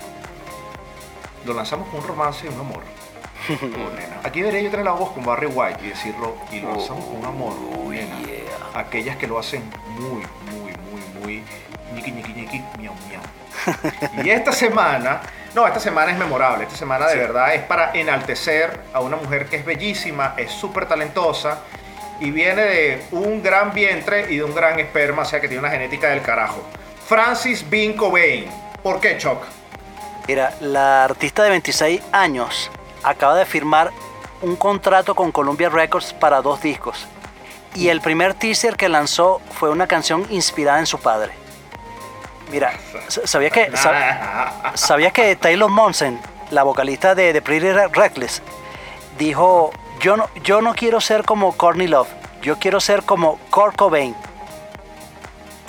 lo 1.45 1.55
lanzamos 1.55 1.89
con 1.89 2.01
un 2.01 2.07
romance 2.07 2.47
y 2.47 2.49
un 2.49 2.61
amor. 2.61 2.83
Oh, 3.51 3.97
nena. 3.97 4.21
Aquí 4.23 4.41
debería 4.41 4.61
yo 4.61 4.71
tener 4.71 4.85
la 4.85 4.93
voz 4.93 5.13
con 5.13 5.25
Barry 5.25 5.47
White 5.47 5.81
y 5.83 5.89
decirlo, 5.89 6.37
y 6.53 6.61
lo 6.61 6.73
lanzamos 6.73 7.05
con 7.07 7.17
un 7.17 7.25
amor, 7.25 7.55
nena. 7.89 8.17
Aquellas 8.75 9.17
que 9.17 9.27
lo 9.27 9.39
hacen 9.39 9.63
muy, 9.99 10.23
muy, 10.53 10.73
muy, 10.91 11.21
muy 11.21 11.45
ñiqui, 11.95 12.13
ñiqui, 12.13 12.33
ñiqui, 12.33 12.63
miau, 12.79 12.95
miau. 13.09 13.23
Y 14.25 14.31
esta 14.31 14.53
semana, 14.53 15.21
no, 15.55 15.67
esta 15.67 15.81
semana 15.81 16.13
es 16.13 16.19
memorable. 16.19 16.65
Esta 16.65 16.77
semana 16.77 17.07
de 17.09 17.17
verdad 17.17 17.55
es 17.55 17.63
para 17.63 17.93
enaltecer 17.93 18.81
a 18.93 19.01
una 19.01 19.17
mujer 19.17 19.47
que 19.47 19.57
es 19.57 19.65
bellísima, 19.65 20.35
es 20.37 20.51
súper 20.53 20.87
talentosa 20.87 21.63
y 22.21 22.31
viene 22.31 22.63
de 22.63 23.03
un 23.13 23.43
gran 23.43 23.73
vientre 23.73 24.27
y 24.31 24.37
de 24.37 24.45
un 24.45 24.55
gran 24.55 24.79
esperma, 24.79 25.23
o 25.23 25.25
sea 25.25 25.41
que 25.41 25.49
tiene 25.49 25.61
una 25.61 25.71
genética 25.71 26.11
del 26.11 26.23
carajo. 26.23 26.63
Francis 27.07 27.69
Bean 27.69 27.95
Cobain. 27.95 28.47
¿Por 28.83 29.01
qué, 29.01 29.19
Choc? 29.19 29.43
Mira, 30.31 30.55
la 30.61 31.03
artista 31.03 31.43
de 31.43 31.51
26 31.51 32.01
años 32.13 32.71
acaba 33.03 33.35
de 33.35 33.45
firmar 33.45 33.91
un 34.43 34.55
contrato 34.55 35.17
con 35.17 35.33
Columbia 35.33 35.69
Records 35.69 36.13
para 36.13 36.41
dos 36.41 36.63
discos. 36.63 37.05
Y 37.75 37.89
el 37.89 38.01
primer 38.01 38.35
teaser 38.35 38.77
que 38.77 38.89
lanzó 38.89 39.41
fue 39.59 39.71
una 39.71 39.89
canción 39.89 40.25
inspirada 40.31 40.79
en 40.79 40.87
su 40.87 41.01
padre. 41.01 41.33
Mira, 42.49 42.73
¿sabías 43.09 43.53
que, 43.53 43.73
sab- 43.73 44.73
¿sabías 44.75 45.13
que 45.13 45.35
Taylor 45.35 45.69
Momsen, 45.69 46.21
la 46.53 46.63
vocalista 46.63 47.17
de 47.17 47.33
The 47.33 47.43
Pretty 47.43 47.73
Reckless, 47.73 48.41
dijo, 49.19 49.73
yo 49.99 50.17
no, 50.17 50.29
yo 50.45 50.63
no 50.63 50.75
quiero 50.77 51.01
ser 51.01 51.25
como 51.25 51.57
Courtney 51.57 51.89
Love, 51.89 52.07
yo 52.41 52.57
quiero 52.61 52.79
ser 52.79 53.03
como 53.03 53.41
Kurt 53.51 53.75
Cobain. 53.75 54.15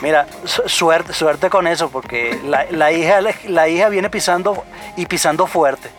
Mira, 0.01 0.25
su- 0.45 0.67
suerte, 0.67 1.13
suerte 1.13 1.49
con 1.49 1.67
eso, 1.67 1.89
porque 1.89 2.39
la, 2.43 2.65
la 2.71 2.91
hija, 2.91 3.19
la 3.47 3.67
hija 3.67 3.89
viene 3.89 4.09
pisando 4.09 4.63
y 4.95 5.05
pisando 5.05 5.45
fuerte. 5.47 5.89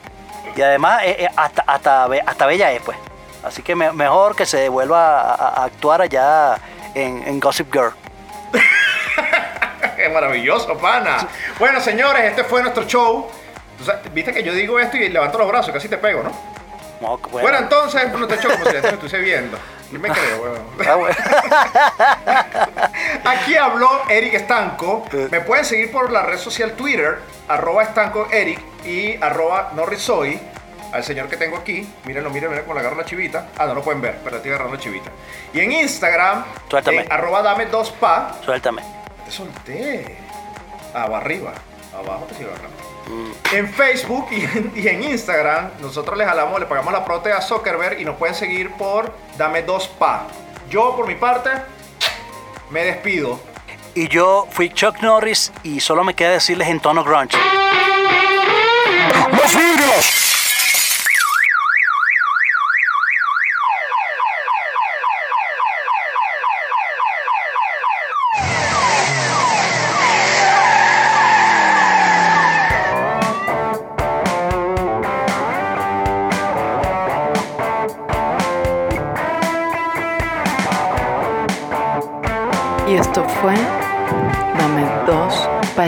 Y 0.56 0.60
además, 0.60 1.02
eh, 1.04 1.16
eh, 1.20 1.28
hasta, 1.36 1.62
hasta, 1.66 2.04
hasta 2.26 2.46
bella 2.46 2.72
es, 2.72 2.82
pues. 2.82 2.98
Así 3.44 3.62
que 3.62 3.74
me- 3.74 3.92
mejor 3.92 4.36
que 4.36 4.44
se 4.44 4.58
devuelva 4.58 5.34
a, 5.34 5.64
actuar 5.64 6.02
allá 6.02 6.56
en, 6.94 7.22
en 7.26 7.40
Gossip 7.40 7.72
Girl. 7.72 7.92
Qué 9.96 10.08
maravilloso, 10.08 10.76
pana. 10.78 11.28
Bueno, 11.58 11.80
señores, 11.80 12.24
este 12.24 12.44
fue 12.44 12.62
nuestro 12.62 12.84
show. 12.86 13.28
Viste 14.12 14.32
que 14.32 14.42
yo 14.42 14.52
digo 14.52 14.78
esto 14.78 14.96
y 14.96 15.08
levanto 15.08 15.38
los 15.38 15.48
brazos, 15.48 15.72
casi 15.72 15.88
te 15.88 15.96
pego, 15.98 16.22
¿no? 16.22 16.30
No, 17.00 17.18
bueno. 17.18 17.30
Bueno, 17.40 17.58
entonces, 17.58 18.12
nuestro 18.12 18.40
show, 18.40 18.52
como 18.52 18.64
si 18.66 18.70
te 18.80 18.88
estuviese 18.88 19.18
viendo. 19.18 19.58
Yo 19.92 19.98
me 20.00 20.08
creo, 20.08 20.42
weón. 20.42 20.58
Ah, 20.88 20.94
bueno. 20.94 21.16
Aquí 23.24 23.56
habló 23.56 23.88
Eric 24.08 24.34
Estanco. 24.34 25.04
Me 25.30 25.40
pueden 25.42 25.64
seguir 25.64 25.92
por 25.92 26.10
la 26.10 26.22
red 26.22 26.38
social 26.38 26.72
Twitter, 26.72 27.18
arroba 27.48 27.82
estanco 27.82 28.26
Eric 28.30 28.60
y 28.84 29.22
arroba 29.22 29.72
Norrisoy. 29.74 30.40
Al 30.92 31.02
señor 31.04 31.28
que 31.28 31.38
tengo 31.38 31.56
aquí, 31.56 31.90
mírenlo, 32.04 32.28
mírenlo, 32.28 32.60
cómo 32.62 32.74
le 32.74 32.80
agarro 32.80 32.96
la 32.96 33.04
chivita. 33.06 33.48
Ah, 33.56 33.64
no 33.66 33.74
lo 33.74 33.82
pueden 33.82 34.02
ver, 34.02 34.18
pero 34.22 34.36
estoy 34.36 34.50
agarrando 34.50 34.76
la 34.76 34.80
chivita. 34.82 35.10
Y 35.54 35.60
en 35.60 35.72
Instagram, 35.72 36.44
Suéltame. 36.68 37.00
en 37.02 37.12
arroba 37.12 37.40
dame 37.42 37.66
dos 37.66 37.90
pa. 37.92 38.34
Suéltame. 38.44 38.82
Te 39.24 39.30
solté. 39.30 40.18
Ah, 40.94 41.06
va 41.06 41.18
arriba. 41.18 41.52
Abajo 41.94 42.24
te 42.28 42.34
sigo 42.34 42.50
agarrando. 42.50 42.76
En 43.52 43.72
Facebook 43.72 44.28
y 44.30 44.44
en, 44.44 44.72
y 44.74 44.88
en 44.88 45.02
Instagram, 45.02 45.70
nosotros 45.80 46.16
les 46.16 46.26
jalamos, 46.26 46.58
le 46.58 46.66
pagamos 46.66 46.92
la 46.92 47.04
prote 47.04 47.32
a 47.32 47.40
Zuckerberg 47.40 48.00
y 48.00 48.04
nos 48.04 48.16
pueden 48.16 48.34
seguir 48.34 48.70
por 48.72 49.12
Dame 49.36 49.62
dos 49.62 49.88
pa. 49.88 50.26
Yo, 50.70 50.96
por 50.96 51.06
mi 51.06 51.14
parte, 51.14 51.50
me 52.70 52.84
despido. 52.84 53.38
Y 53.94 54.08
yo 54.08 54.46
fui 54.50 54.70
Chuck 54.70 55.00
Norris 55.02 55.52
y 55.62 55.80
solo 55.80 56.02
me 56.04 56.14
queda 56.14 56.30
decirles 56.30 56.68
en 56.68 56.80
tono 56.80 57.04
grunge. 57.04 57.36
¡Los 59.32 59.54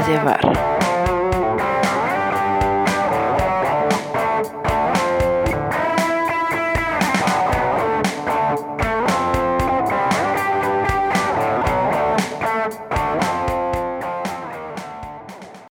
llevar. 0.07 0.84